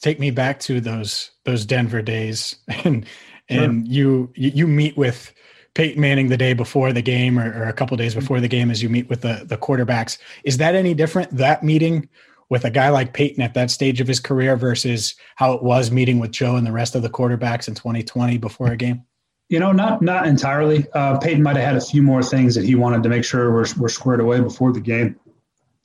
Take 0.00 0.20
me 0.20 0.30
back 0.30 0.60
to 0.60 0.80
those 0.80 1.30
those 1.44 1.66
Denver 1.66 2.02
days, 2.02 2.56
and 2.68 3.06
and 3.48 3.86
sure. 3.86 3.94
you 3.94 4.32
you 4.34 4.66
meet 4.66 4.96
with 4.96 5.32
Peyton 5.74 6.00
Manning 6.00 6.28
the 6.28 6.36
day 6.36 6.54
before 6.54 6.92
the 6.92 7.02
game 7.02 7.38
or, 7.38 7.52
or 7.52 7.68
a 7.68 7.72
couple 7.72 7.96
days 7.96 8.14
before 8.14 8.40
the 8.40 8.48
game 8.48 8.70
as 8.70 8.82
you 8.82 8.88
meet 8.88 9.08
with 9.08 9.20
the 9.20 9.44
the 9.44 9.56
quarterbacks. 9.56 10.18
Is 10.44 10.56
that 10.58 10.74
any 10.74 10.94
different 10.94 11.36
that 11.36 11.62
meeting 11.62 12.08
with 12.50 12.64
a 12.64 12.70
guy 12.70 12.88
like 12.88 13.12
Peyton 13.12 13.42
at 13.42 13.54
that 13.54 13.70
stage 13.70 14.00
of 14.00 14.08
his 14.08 14.20
career 14.20 14.56
versus 14.56 15.14
how 15.36 15.52
it 15.52 15.62
was 15.62 15.90
meeting 15.90 16.18
with 16.18 16.30
Joe 16.30 16.56
and 16.56 16.66
the 16.66 16.72
rest 16.72 16.94
of 16.94 17.02
the 17.02 17.10
quarterbacks 17.10 17.68
in 17.68 17.74
2020 17.74 18.38
before 18.38 18.68
a 18.68 18.76
game? 18.76 19.04
You 19.48 19.58
know, 19.60 19.72
not 19.72 20.02
not 20.02 20.26
entirely. 20.26 20.86
Uh, 20.92 21.18
Peyton 21.18 21.42
might 21.42 21.56
have 21.56 21.64
had 21.64 21.76
a 21.76 21.80
few 21.80 22.02
more 22.02 22.22
things 22.22 22.54
that 22.54 22.64
he 22.64 22.74
wanted 22.74 23.02
to 23.02 23.08
make 23.08 23.24
sure 23.24 23.50
were, 23.50 23.66
were 23.78 23.88
squared 23.88 24.20
away 24.20 24.40
before 24.40 24.72
the 24.72 24.80
game, 24.80 25.18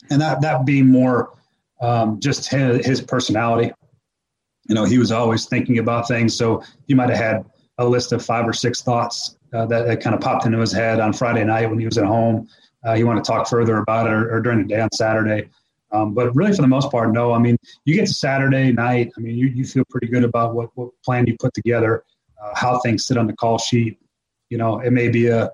and 0.10 0.22
that 0.22 0.42
that 0.42 0.66
being 0.66 0.88
more 0.88 1.32
um, 1.82 2.20
just 2.20 2.50
his, 2.50 2.86
his 2.86 3.02
personality. 3.02 3.72
You 4.68 4.76
know, 4.76 4.86
he 4.86 4.98
was 4.98 5.12
always 5.12 5.46
thinking 5.46 5.80
about 5.80 6.08
things, 6.08 6.36
so 6.36 6.64
he 6.88 6.94
might 6.94 7.10
have 7.10 7.18
had 7.18 7.46
a 7.78 7.86
list 7.86 8.12
of 8.12 8.24
five 8.24 8.48
or 8.48 8.54
six 8.54 8.82
thoughts 8.82 9.38
uh, 9.54 9.66
that, 9.66 9.88
that 9.88 10.02
kind 10.02 10.16
of 10.16 10.22
popped 10.22 10.46
into 10.46 10.60
his 10.60 10.72
head 10.72 11.00
on 11.00 11.12
Friday 11.12 11.44
night 11.44 11.70
when 11.70 11.80
he 11.80 11.86
was 11.86 11.98
at 11.98 12.06
home. 12.06 12.48
Uh, 12.86 12.96
he 12.96 13.04
wanted 13.04 13.24
to 13.24 13.32
talk 13.32 13.48
further 13.48 13.78
about 13.78 14.08
it, 14.08 14.14
or, 14.14 14.34
or 14.34 14.42
during 14.42 14.60
the 14.60 14.68
day 14.68 14.80
on 14.80 14.92
Saturday. 14.92 15.50
Um, 15.92 16.14
but 16.14 16.36
really, 16.36 16.54
for 16.54 16.62
the 16.62 16.68
most 16.68 16.92
part, 16.92 17.14
no. 17.14 17.34
I 17.34 17.40
mean, 17.40 17.58
you 17.86 17.94
get 17.96 18.08
to 18.08 18.14
Saturday 18.14 18.72
night. 18.72 19.12
I 19.18 19.22
mean, 19.22 19.38
you, 19.38 19.48
you 19.48 19.64
feel 19.64 19.84
pretty 19.90 20.08
good 20.08 20.24
about 20.24 20.56
what, 20.56 20.70
what 20.76 20.90
plan 21.06 21.28
you 21.28 21.36
put 21.40 21.54
together, 21.54 22.04
uh, 22.44 22.52
how 22.56 22.80
things 22.80 23.06
sit 23.06 23.18
on 23.18 23.28
the 23.28 23.34
call 23.34 23.58
sheet. 23.58 24.00
You 24.50 24.58
know, 24.58 24.80
it 24.80 24.92
may 24.92 25.10
be 25.10 25.28
a, 25.28 25.50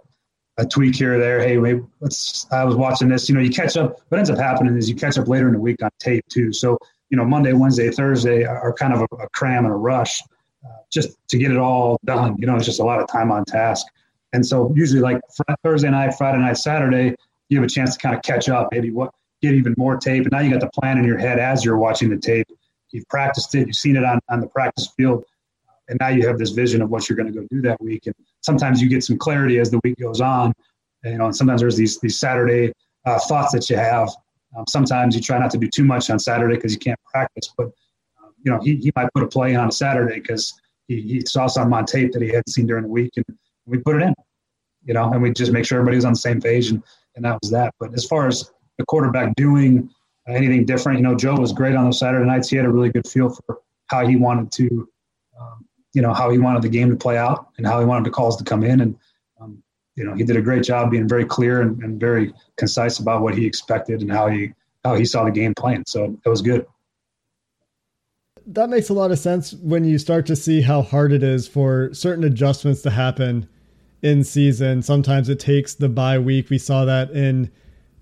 a 0.58 0.66
tweak 0.66 0.96
here 0.96 1.16
or 1.16 1.20
there. 1.20 1.40
Hey, 1.40 1.58
wait, 1.58 1.82
let's. 2.00 2.48
I 2.52 2.64
was 2.64 2.76
watching 2.76 3.08
this. 3.08 3.30
You 3.30 3.36
know, 3.36 3.42
you 3.42 3.52
catch 3.52 3.78
up. 3.78 4.02
What 4.10 4.18
ends 4.18 4.30
up 4.30 4.38
happening 4.38 4.76
is 4.76 4.90
you 4.90 4.96
catch 4.96 5.18
up 5.18 5.28
later 5.28 5.48
in 5.48 5.54
the 5.54 5.60
week 5.60 5.82
on 5.84 5.90
tape 6.00 6.26
too. 6.30 6.52
So 6.52 6.78
you 7.10 7.18
know, 7.18 7.26
Monday, 7.26 7.54
Wednesday, 7.54 7.90
Thursday 7.90 8.44
are 8.44 8.74
kind 8.74 8.94
of 8.94 9.02
a, 9.02 9.16
a 9.16 9.30
cram 9.30 9.66
and 9.66 9.74
a 9.74 9.78
rush 9.78 10.22
uh, 10.66 10.70
just 10.92 11.18
to 11.30 11.38
get 11.38 11.52
it 11.52 11.58
all 11.58 12.00
done. 12.06 12.36
You 12.38 12.48
know, 12.48 12.56
it's 12.56 12.66
just 12.66 12.80
a 12.80 12.84
lot 12.84 13.00
of 13.00 13.08
time 13.08 13.32
on 13.32 13.46
task. 13.46 13.86
And 14.34 14.46
so 14.46 14.72
usually, 14.76 15.02
like 15.02 15.20
Thursday 15.64 15.90
night, 15.90 16.14
Friday 16.16 16.38
night, 16.38 16.58
Saturday, 16.58 17.16
you 17.50 17.58
have 17.58 17.66
a 17.66 17.70
chance 17.70 17.96
to 17.96 18.00
kind 18.00 18.16
of 18.16 18.22
catch 18.22 18.48
up. 18.48 18.70
Maybe 18.72 18.92
what 18.92 19.12
get 19.42 19.54
even 19.54 19.74
more 19.78 19.98
tape. 19.98 20.24
And 20.24 20.32
now 20.32 20.40
you 20.40 20.52
got 20.52 20.60
the 20.60 20.70
plan 20.70 20.98
in 20.98 21.06
your 21.06 21.18
head 21.18 21.40
as 21.40 21.64
you're 21.64 21.78
watching 21.78 22.10
the 22.10 22.18
tape. 22.18 22.48
You've 22.92 23.08
practiced 23.08 23.54
it, 23.56 23.68
you've 23.68 23.76
seen 23.76 23.96
it 23.96 24.04
on, 24.04 24.20
on 24.30 24.42
the 24.42 24.48
practice 24.48 24.88
field, 24.98 25.24
and 25.90 25.98
now 26.00 26.10
you 26.10 26.26
have 26.28 26.38
this 26.38 26.52
vision 26.52 26.82
of 26.82 26.90
what 26.90 27.10
you're 27.10 27.18
going 27.18 27.32
to 27.32 27.40
go 27.40 27.46
do 27.50 27.62
that 27.62 27.82
week. 27.82 28.06
And 28.06 28.16
sometimes 28.42 28.82
you 28.82 28.90
get 28.90 29.04
some 29.04 29.18
clarity 29.18 29.60
as 29.60 29.70
the 29.72 29.80
week 29.84 29.98
goes 29.98 30.22
on. 30.22 30.54
And, 31.04 31.14
you 31.14 31.18
know, 31.18 31.26
and 31.26 31.36
sometimes 31.36 31.62
there's 31.62 31.78
these 31.78 32.00
these 32.00 32.20
Saturday 32.20 32.72
uh, 33.06 33.20
thoughts 33.20 33.52
that 33.54 33.70
you 33.70 33.76
have. 33.76 34.10
Um, 34.56 34.66
sometimes 34.68 35.16
you 35.16 35.22
try 35.22 35.38
not 35.38 35.52
to 35.52 35.58
do 35.58 35.68
too 35.68 35.84
much 35.84 36.10
on 36.10 36.20
Saturday 36.20 36.56
because 36.56 36.74
you 36.74 36.80
can't 36.80 37.00
practice. 37.12 37.54
But 37.58 37.68
um, 38.24 38.34
you 38.44 38.52
know, 38.52 38.60
he, 38.62 38.76
he 38.78 38.92
might 38.96 39.10
put 39.14 39.24
a 39.24 39.28
play 39.28 39.56
on 39.56 39.70
a 39.70 39.72
Saturday 39.72 40.20
because 40.20 40.54
he, 40.88 41.02
he 41.02 41.22
saw 41.26 41.48
something 41.48 41.74
on 41.74 41.86
tape 41.86 42.12
that 42.14 42.22
he 42.22 42.30
hadn't 42.30 42.50
seen 42.50 42.68
during 42.68 42.84
the 42.84 42.90
week, 42.90 43.12
and 43.18 43.26
we 43.66 43.78
put 43.78 43.98
it 43.98 44.04
in. 44.04 44.14
You 44.86 44.94
know, 44.94 45.12
and 45.12 45.22
we 45.22 45.32
just 45.32 45.52
make 45.52 45.66
sure 45.66 45.78
everybody 45.78 45.98
was 45.98 46.06
on 46.06 46.14
the 46.14 46.20
same 46.20 46.42
page, 46.42 46.70
and 46.70 46.82
and 47.16 47.26
that 47.26 47.38
was 47.42 47.52
that. 47.52 47.74
But 47.80 47.94
as 47.94 48.06
far 48.06 48.28
as 48.28 48.52
the 48.78 48.86
quarterback 48.86 49.36
doing 49.36 49.90
anything 50.36 50.66
different. 50.66 51.00
You 51.00 51.04
know, 51.04 51.16
Joe 51.16 51.36
was 51.36 51.54
great 51.54 51.76
on 51.76 51.86
those 51.86 52.00
Saturday 52.00 52.26
nights. 52.26 52.50
He 52.50 52.56
had 52.56 52.66
a 52.66 52.70
really 52.70 52.90
good 52.90 53.08
feel 53.08 53.30
for 53.30 53.60
how 53.88 54.08
he 54.08 54.16
wanted 54.16 54.52
to, 54.54 54.90
um, 55.40 55.66
you 55.94 56.02
know, 56.02 56.14
how 56.14 56.30
he 56.30 56.38
wanted 56.38 56.62
the 56.62 56.70
game 56.70 56.90
to 56.90 56.96
play 56.96 57.18
out 57.18 57.50
and 57.58 57.66
how 57.66 57.80
he 57.80 57.86
wanted 57.86 58.06
the 58.06 58.12
calls 58.12 58.38
to 58.38 58.44
come 58.44 58.64
in. 58.64 58.82
And, 58.82 58.98
um, 59.42 59.62
you 59.96 60.04
know, 60.04 60.14
he 60.14 60.24
did 60.24 60.36
a 60.36 60.42
great 60.42 60.64
job 60.64 60.92
being 60.92 61.08
very 61.08 61.26
clear 61.26 61.62
and, 61.62 61.82
and, 61.84 62.00
very 62.00 62.34
concise 62.58 63.00
about 63.00 63.22
what 63.22 63.36
he 63.36 63.46
expected 63.46 64.02
and 64.02 64.12
how 64.12 64.28
he 64.28 64.54
how 64.86 64.96
he 64.96 65.04
saw 65.04 65.26
the 65.26 65.32
game 65.32 65.54
playing. 65.54 65.84
So 65.88 66.18
it 66.26 66.30
was 66.30 66.42
good. 66.42 66.66
That 68.46 68.70
makes 68.70 68.90
a 68.90 68.94
lot 68.94 69.12
of 69.12 69.20
sense 69.20 69.54
when 69.54 69.84
you 69.84 69.98
start 69.98 70.26
to 70.28 70.36
see 70.36 70.62
how 70.62 70.82
hard 70.82 71.12
it 71.12 71.22
is 71.22 71.48
for 71.48 71.94
certain 71.94 72.24
adjustments 72.24 72.82
to 72.84 72.90
happen 72.90 73.48
in 74.02 74.24
season. 74.24 74.82
Sometimes 74.82 75.28
it 75.28 75.40
takes 75.40 75.76
the 75.76 75.90
bye 75.90 76.18
week. 76.18 76.50
We 76.50 76.58
saw 76.58 76.86
that 76.86 77.12
in 77.12 77.52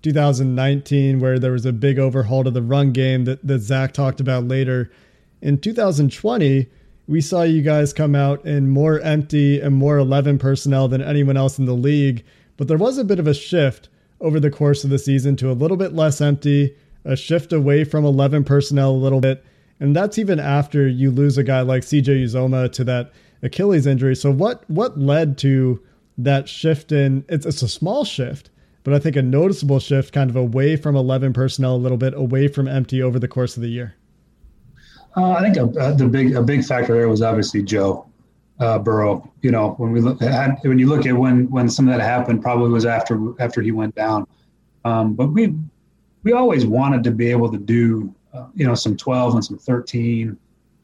2019, 0.02 1.18
where 1.18 1.38
there 1.38 1.52
was 1.52 1.66
a 1.66 1.72
big 1.72 1.98
overhaul 1.98 2.44
to 2.44 2.50
the 2.50 2.62
run 2.62 2.92
game 2.92 3.24
that, 3.24 3.44
that 3.46 3.58
Zach 3.58 3.92
talked 3.92 4.20
about 4.20 4.46
later. 4.46 4.90
In 5.42 5.58
2020, 5.58 6.68
we 7.08 7.22
saw 7.22 7.42
you 7.42 7.62
guys 7.62 7.94
come 7.94 8.14
out 8.14 8.44
in 8.44 8.68
more 8.68 9.00
empty 9.00 9.60
and 9.60 9.74
more 9.74 9.96
11 9.96 10.38
personnel 10.38 10.88
than 10.88 11.00
anyone 11.02 11.38
else 11.38 11.58
in 11.58 11.64
the 11.64 11.72
league. 11.72 12.22
But 12.58 12.68
there 12.68 12.76
was 12.76 12.98
a 12.98 13.04
bit 13.04 13.18
of 13.18 13.26
a 13.26 13.32
shift 13.32 13.88
over 14.20 14.38
the 14.38 14.50
course 14.50 14.84
of 14.84 14.90
the 14.90 14.98
season 14.98 15.34
to 15.36 15.50
a 15.50 15.54
little 15.54 15.78
bit 15.78 15.94
less 15.94 16.20
empty, 16.20 16.76
a 17.06 17.16
shift 17.16 17.52
away 17.52 17.84
from 17.84 18.04
11 18.04 18.44
personnel 18.44 18.90
a 18.90 18.92
little 18.92 19.20
bit. 19.20 19.42
And 19.80 19.96
that's 19.96 20.18
even 20.18 20.38
after 20.38 20.86
you 20.86 21.10
lose 21.10 21.38
a 21.38 21.42
guy 21.42 21.62
like 21.62 21.82
CJ 21.82 22.24
Uzomah 22.24 22.70
to 22.72 22.84
that 22.84 23.12
Achilles 23.42 23.86
injury. 23.86 24.14
So 24.14 24.30
what 24.30 24.68
what 24.68 24.98
led 24.98 25.38
to 25.38 25.80
that 26.18 26.48
shift 26.48 26.92
in 26.92 27.24
it's 27.28 27.46
it's 27.46 27.62
a 27.62 27.68
small 27.68 28.04
shift, 28.04 28.50
but 28.82 28.92
I 28.92 28.98
think 28.98 29.16
a 29.16 29.22
noticeable 29.22 29.78
shift 29.78 30.12
kind 30.12 30.28
of 30.28 30.36
away 30.36 30.76
from 30.76 30.96
11 30.96 31.32
personnel 31.32 31.76
a 31.76 31.78
little 31.78 31.96
bit, 31.96 32.12
away 32.14 32.48
from 32.48 32.68
empty 32.68 33.00
over 33.00 33.18
the 33.18 33.28
course 33.28 33.56
of 33.56 33.62
the 33.62 33.68
year? 33.68 33.94
Uh, 35.16 35.32
I 35.32 35.40
think 35.40 35.56
a, 35.56 35.94
the 35.94 36.06
big 36.06 36.34
a 36.34 36.42
big 36.42 36.64
factor 36.64 36.94
there 36.94 37.08
was 37.08 37.22
obviously 37.22 37.62
Joe 37.62 38.06
uh, 38.60 38.78
Burrow. 38.78 39.30
You 39.42 39.50
know, 39.50 39.70
when 39.78 39.92
we 39.92 40.00
look 40.00 40.22
at 40.22 40.58
when 40.64 40.78
you 40.78 40.88
look 40.88 41.06
at 41.06 41.16
when 41.16 41.50
when 41.50 41.68
some 41.68 41.88
of 41.88 41.96
that 41.96 42.02
happened, 42.02 42.42
probably 42.42 42.70
was 42.70 42.86
after 42.86 43.32
after 43.40 43.62
he 43.62 43.72
went 43.72 43.94
down. 43.94 44.26
Um, 44.84 45.14
but 45.14 45.28
we 45.28 45.54
we 46.22 46.32
always 46.32 46.66
wanted 46.66 47.04
to 47.04 47.10
be 47.10 47.30
able 47.30 47.50
to 47.50 47.58
do 47.58 48.14
uh, 48.32 48.46
you 48.54 48.66
know 48.66 48.74
some 48.74 48.96
12 48.96 49.34
and 49.34 49.44
some 49.44 49.58
13. 49.58 50.36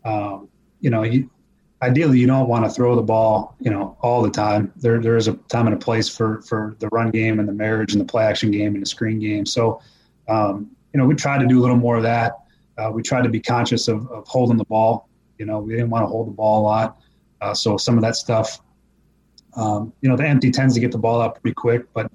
Um, 0.05 0.49
you 0.81 0.91
know, 0.91 1.03
he, 1.03 1.29
ideally 1.83 2.19
you 2.19 2.27
don't 2.27 2.49
want 2.49 2.65
to 2.65 2.71
throw 2.71 2.95
the 2.95 3.03
ball, 3.03 3.57
you 3.61 3.71
know, 3.71 3.97
all 4.01 4.23
the 4.23 4.31
time. 4.31 4.73
There 4.77 5.01
there 5.01 5.17
is 5.17 5.29
a 5.29 5.35
time 5.49 5.67
and 5.67 5.75
a 5.75 5.79
place 5.79 6.09
for 6.09 6.43
for 6.43 6.77
the 6.79 6.89
run 6.89 7.11
game 7.11 7.41
and 7.41 7.49
the 7.49 7.53
marriage 7.53 7.93
and 7.93 8.01
the 8.01 8.05
play 8.05 8.25
action 8.25 8.51
game 8.51 8.75
and 8.75 8.83
the 8.83 8.87
screen 8.87 9.19
game. 9.19 9.47
So, 9.47 9.81
um, 10.29 10.71
you 10.93 11.01
know, 11.01 11.07
we 11.07 11.15
tried 11.15 11.39
to 11.39 11.47
do 11.47 11.59
a 11.59 11.63
little 11.63 11.77
more 11.77 11.97
of 11.97 12.03
that. 12.05 12.44
Uh, 12.77 12.91
we 12.93 13.03
tried 13.03 13.23
to 13.23 13.29
be 13.29 13.41
conscious 13.41 13.89
of, 13.89 14.11
of 14.11 14.27
holding 14.27 14.57
the 14.57 14.65
ball. 14.65 15.09
You 15.39 15.47
know, 15.47 15.61
we 15.61 15.75
didn't 15.75 15.91
want 15.91 16.03
to 16.03 16.07
hold 16.07 16.29
the 16.29 16.33
ball 16.33 16.63
a 16.63 16.65
lot. 16.65 16.99
Uh, 17.41 17.55
so 17.55 17.77
some 17.77 17.97
of 17.97 18.03
that 18.03 18.17
stuff, 18.17 18.61
um, 19.57 19.93
you 20.01 20.09
know, 20.09 20.17
the 20.17 20.27
empty 20.27 20.51
tends 20.51 20.75
to 20.75 20.81
get 20.81 20.93
the 20.93 20.99
ball 20.99 21.21
out 21.21 21.41
pretty 21.41 21.55
quick, 21.55 21.93
but 21.93 22.11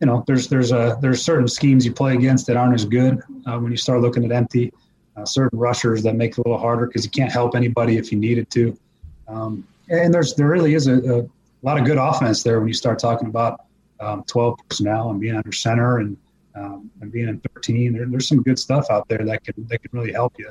you 0.00 0.06
know, 0.06 0.22
there's 0.26 0.48
there's 0.48 0.72
a 0.72 0.98
there's 1.00 1.22
certain 1.22 1.48
schemes 1.48 1.86
you 1.86 1.92
play 1.92 2.14
against 2.14 2.46
that 2.46 2.56
aren't 2.56 2.74
as 2.74 2.84
good 2.84 3.20
uh, 3.46 3.58
when 3.58 3.70
you 3.70 3.78
start 3.78 4.00
looking 4.00 4.24
at 4.24 4.32
empty. 4.32 4.72
Uh, 5.16 5.24
certain 5.24 5.58
rushers 5.58 6.02
that 6.02 6.14
make 6.14 6.32
it 6.32 6.38
a 6.38 6.42
little 6.42 6.58
harder 6.58 6.86
because 6.86 7.02
you 7.02 7.10
can't 7.10 7.32
help 7.32 7.54
anybody 7.54 7.96
if 7.96 8.12
you 8.12 8.18
needed 8.18 8.50
to. 8.50 8.78
Um, 9.28 9.66
and 9.88 10.12
there's 10.12 10.34
there 10.34 10.48
really 10.48 10.74
is 10.74 10.86
a, 10.86 11.20
a, 11.20 11.26
lot 11.62 11.78
of 11.78 11.86
good 11.86 11.96
offense 11.96 12.42
there 12.42 12.58
when 12.58 12.68
you 12.68 12.74
start 12.74 12.98
talking 12.98 13.28
about 13.28 13.62
um, 13.98 14.22
12 14.24 14.58
personnel 14.68 15.10
and 15.10 15.18
being 15.18 15.34
under 15.34 15.52
center 15.52 15.98
and 15.98 16.18
um, 16.56 16.90
and 17.00 17.12
being 17.12 17.28
in 17.28 17.40
13. 17.54 17.92
There, 17.92 18.06
there's 18.06 18.28
some 18.28 18.42
good 18.42 18.58
stuff 18.58 18.86
out 18.90 19.08
there 19.08 19.24
that 19.24 19.44
can 19.44 19.54
that 19.68 19.82
can 19.82 19.90
really 19.92 20.12
help 20.12 20.34
you 20.38 20.50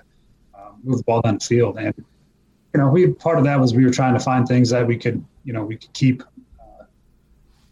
uh, 0.53 0.71
move 0.83 0.97
the 0.97 1.03
ball 1.03 1.21
down 1.21 1.35
the 1.35 1.45
field. 1.45 1.77
And 1.77 1.93
you 2.73 2.81
know, 2.81 2.89
we 2.89 3.07
part 3.07 3.37
of 3.37 3.43
that 3.45 3.59
was 3.59 3.73
we 3.73 3.85
were 3.85 3.91
trying 3.91 4.13
to 4.13 4.19
find 4.19 4.47
things 4.47 4.69
that 4.69 4.85
we 4.85 4.97
could 4.97 5.23
you 5.43 5.53
know 5.53 5.63
we 5.63 5.77
could 5.77 5.93
keep 5.93 6.23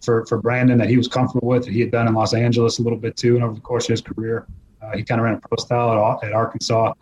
for 0.04 0.26
for 0.26 0.38
Brandon 0.38 0.78
that 0.78 0.90
he 0.90 0.98
was 0.98 1.08
comfortable 1.08 1.48
with 1.48 1.66
that 1.66 1.72
he 1.72 1.80
had 1.80 1.92
done 1.92 2.08
in 2.08 2.14
Los 2.14 2.34
Angeles 2.34 2.80
a 2.80 2.82
little 2.82 3.00
bit 3.00 3.16
too, 3.16 3.36
and 3.36 3.44
over 3.44 3.54
the 3.54 3.62
course 3.62 3.86
of 3.86 3.92
his 3.92 4.02
career, 4.02 4.46
uh, 4.82 4.96
he 4.96 5.04
kind 5.04 5.20
of 5.20 5.26
ran 5.26 5.36
a 5.36 5.40
pro 5.40 5.58
style 5.58 6.20
at, 6.22 6.28
at 6.28 6.34
Arkansas, 6.34 6.94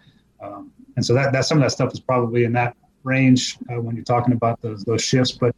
um, 0.41 0.71
and 0.95 1.05
so 1.05 1.13
that 1.13 1.33
that 1.33 1.45
some 1.45 1.57
of 1.57 1.63
that 1.63 1.71
stuff 1.71 1.93
is 1.93 1.99
probably 1.99 2.43
in 2.43 2.53
that 2.53 2.75
range 3.03 3.57
uh, 3.71 3.81
when 3.81 3.95
you're 3.95 4.05
talking 4.05 4.33
about 4.33 4.61
those 4.61 4.83
those 4.83 5.03
shifts. 5.03 5.31
But 5.31 5.55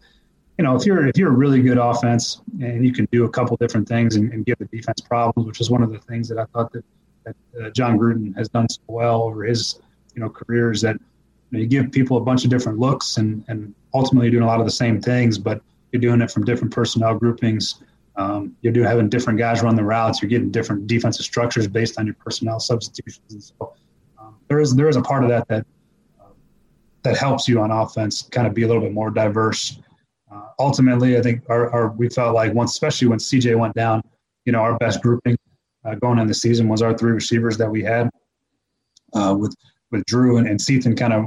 you 0.63 0.69
know, 0.69 0.78
if 0.78 0.86
you're 0.86 1.06
if 1.06 1.17
you're 1.17 1.28
a 1.28 1.36
really 1.36 1.62
good 1.62 1.78
offense 1.78 2.41
and 2.62 2.86
you 2.86 2.93
can 2.93 3.06
do 3.12 3.26
a 3.26 3.30
couple 3.30 3.58
different 3.58 3.86
things 3.86 4.15
and, 4.15 4.32
and 4.32 4.45
give 4.45 4.58
the 4.60 4.65
defense 4.67 5.02
problems, 5.02 5.45
which 5.45 5.60
is 5.60 5.69
one 5.69 5.84
of 5.84 5.91
the 5.91 5.99
things 5.99 6.30
that 6.30 6.38
I 6.38 6.45
thought 6.54 6.71
that, 6.71 6.86
that 7.26 7.36
uh, 7.62 7.69
Jon 7.71 7.99
Gruden 7.99 8.34
has 8.38 8.47
done 8.47 8.69
so 8.69 8.80
well 8.88 9.23
over 9.23 9.43
his 9.43 9.82
you 10.15 10.21
know 10.21 10.30
career 10.30 10.71
is 10.71 10.80
that 10.80 10.95
you, 10.95 11.02
know, 11.52 11.60
you 11.60 11.67
give 11.67 11.91
people 11.91 12.15
a 12.15 12.21
bunch 12.21 12.45
of 12.45 12.49
different 12.49 12.80
looks 12.80 13.17
and 13.17 13.43
and 13.49 13.76
ultimately 13.93 14.32
doing 14.32 14.43
a 14.43 14.45
lot 14.45 14.62
of 14.62 14.65
the 14.65 14.71
same 14.71 15.02
things, 15.02 15.38
but 15.38 15.62
you're 15.91 15.99
doing 15.99 16.21
it 16.21 16.32
from 16.32 16.45
different 16.45 16.73
personnel 16.73 17.13
groupings. 17.13 17.84
Um, 18.15 18.56
you're 18.62 18.71
doing 18.71 18.88
having 18.88 19.10
different 19.10 19.38
guys 19.38 19.62
run 19.62 19.76
the 19.76 19.84
routes. 19.84 20.21
You're 20.21 20.30
getting 20.30 20.49
different 20.49 20.88
defensive 20.88 21.26
structures 21.26 21.67
based 21.67 21.99
on 21.99 22.06
your 22.06 22.15
personnel 22.15 22.62
substitutions. 22.62 23.34
And 23.34 23.43
so 23.43 23.73
um, 24.17 24.38
there 24.47 24.62
is 24.62 24.73
there 24.78 24.88
is 24.88 24.95
a 24.95 25.02
part 25.02 25.23
of 25.23 25.30
that 25.30 25.45
that 25.49 25.65
uh, 26.21 26.28
that 27.02 27.17
helps 27.17 27.49
you 27.49 27.60
on 27.60 27.69
offense 27.69 28.21
kind 28.21 28.47
of 28.47 28.54
be 28.54 28.63
a 28.63 28.67
little 28.67 28.82
bit 28.82 28.93
more 28.93 29.10
diverse. 29.10 29.78
Ultimately, 30.60 31.17
I 31.17 31.22
think 31.22 31.43
our, 31.50 31.69
our, 31.72 31.91
we 31.91 32.10
felt 32.10 32.34
like 32.34 32.54
once, 32.54 32.72
especially 32.72 33.08
when 33.08 33.19
CJ 33.19 33.58
went 33.58 33.74
down, 33.76 34.02
you 34.46 34.52
know, 34.52 34.60
our 34.60 34.78
best 34.78 35.02
grouping 35.02 35.38
uh, 35.86 35.96
going 35.96 36.19
in 36.19 36.28
the 36.28 36.34
season 36.34 36.67
was 36.67 36.82
our 36.82 36.98
three 36.98 37.12
receivers 37.12 37.58
that 37.58 37.69
we 37.69 37.84
had 37.84 38.10
uh, 39.13 39.36
with 39.38 39.56
with 39.91 40.06
Drew 40.06 40.38
and, 40.38 40.48
and 40.48 40.60
Cethan 40.60 40.96
kind 40.96 41.13
of 41.13 41.26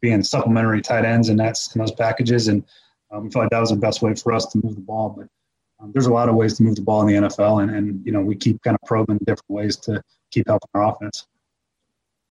being 0.00 0.22
supplementary 0.22 0.80
tight 0.80 1.04
ends 1.04 1.28
in 1.28 1.36
that 1.38 1.58
in 1.74 1.80
those 1.80 1.92
packages 1.92 2.48
and 2.48 2.64
um, 3.14 3.24
we 3.24 3.30
felt 3.30 3.44
like 3.44 3.50
that 3.50 3.60
was 3.60 3.70
the 3.70 3.76
best 3.76 4.02
way 4.02 4.14
for 4.14 4.32
us 4.32 4.46
to 4.46 4.60
move 4.62 4.74
the 4.74 4.80
ball. 4.80 5.14
But 5.16 5.28
um, 5.80 5.92
there's 5.92 6.06
a 6.06 6.12
lot 6.12 6.28
of 6.28 6.34
ways 6.34 6.56
to 6.56 6.62
move 6.62 6.76
the 6.76 6.82
ball 6.82 7.06
in 7.06 7.06
the 7.08 7.28
NFL, 7.28 7.62
and, 7.62 7.70
and 7.70 8.04
you 8.04 8.12
know 8.12 8.20
we 8.20 8.34
keep 8.34 8.62
kind 8.62 8.76
of 8.80 8.86
probing 8.86 9.18
different 9.18 9.48
ways 9.48 9.76
to 9.78 10.02
keep 10.30 10.46
helping 10.48 10.68
our 10.74 10.90
offense. 10.90 11.26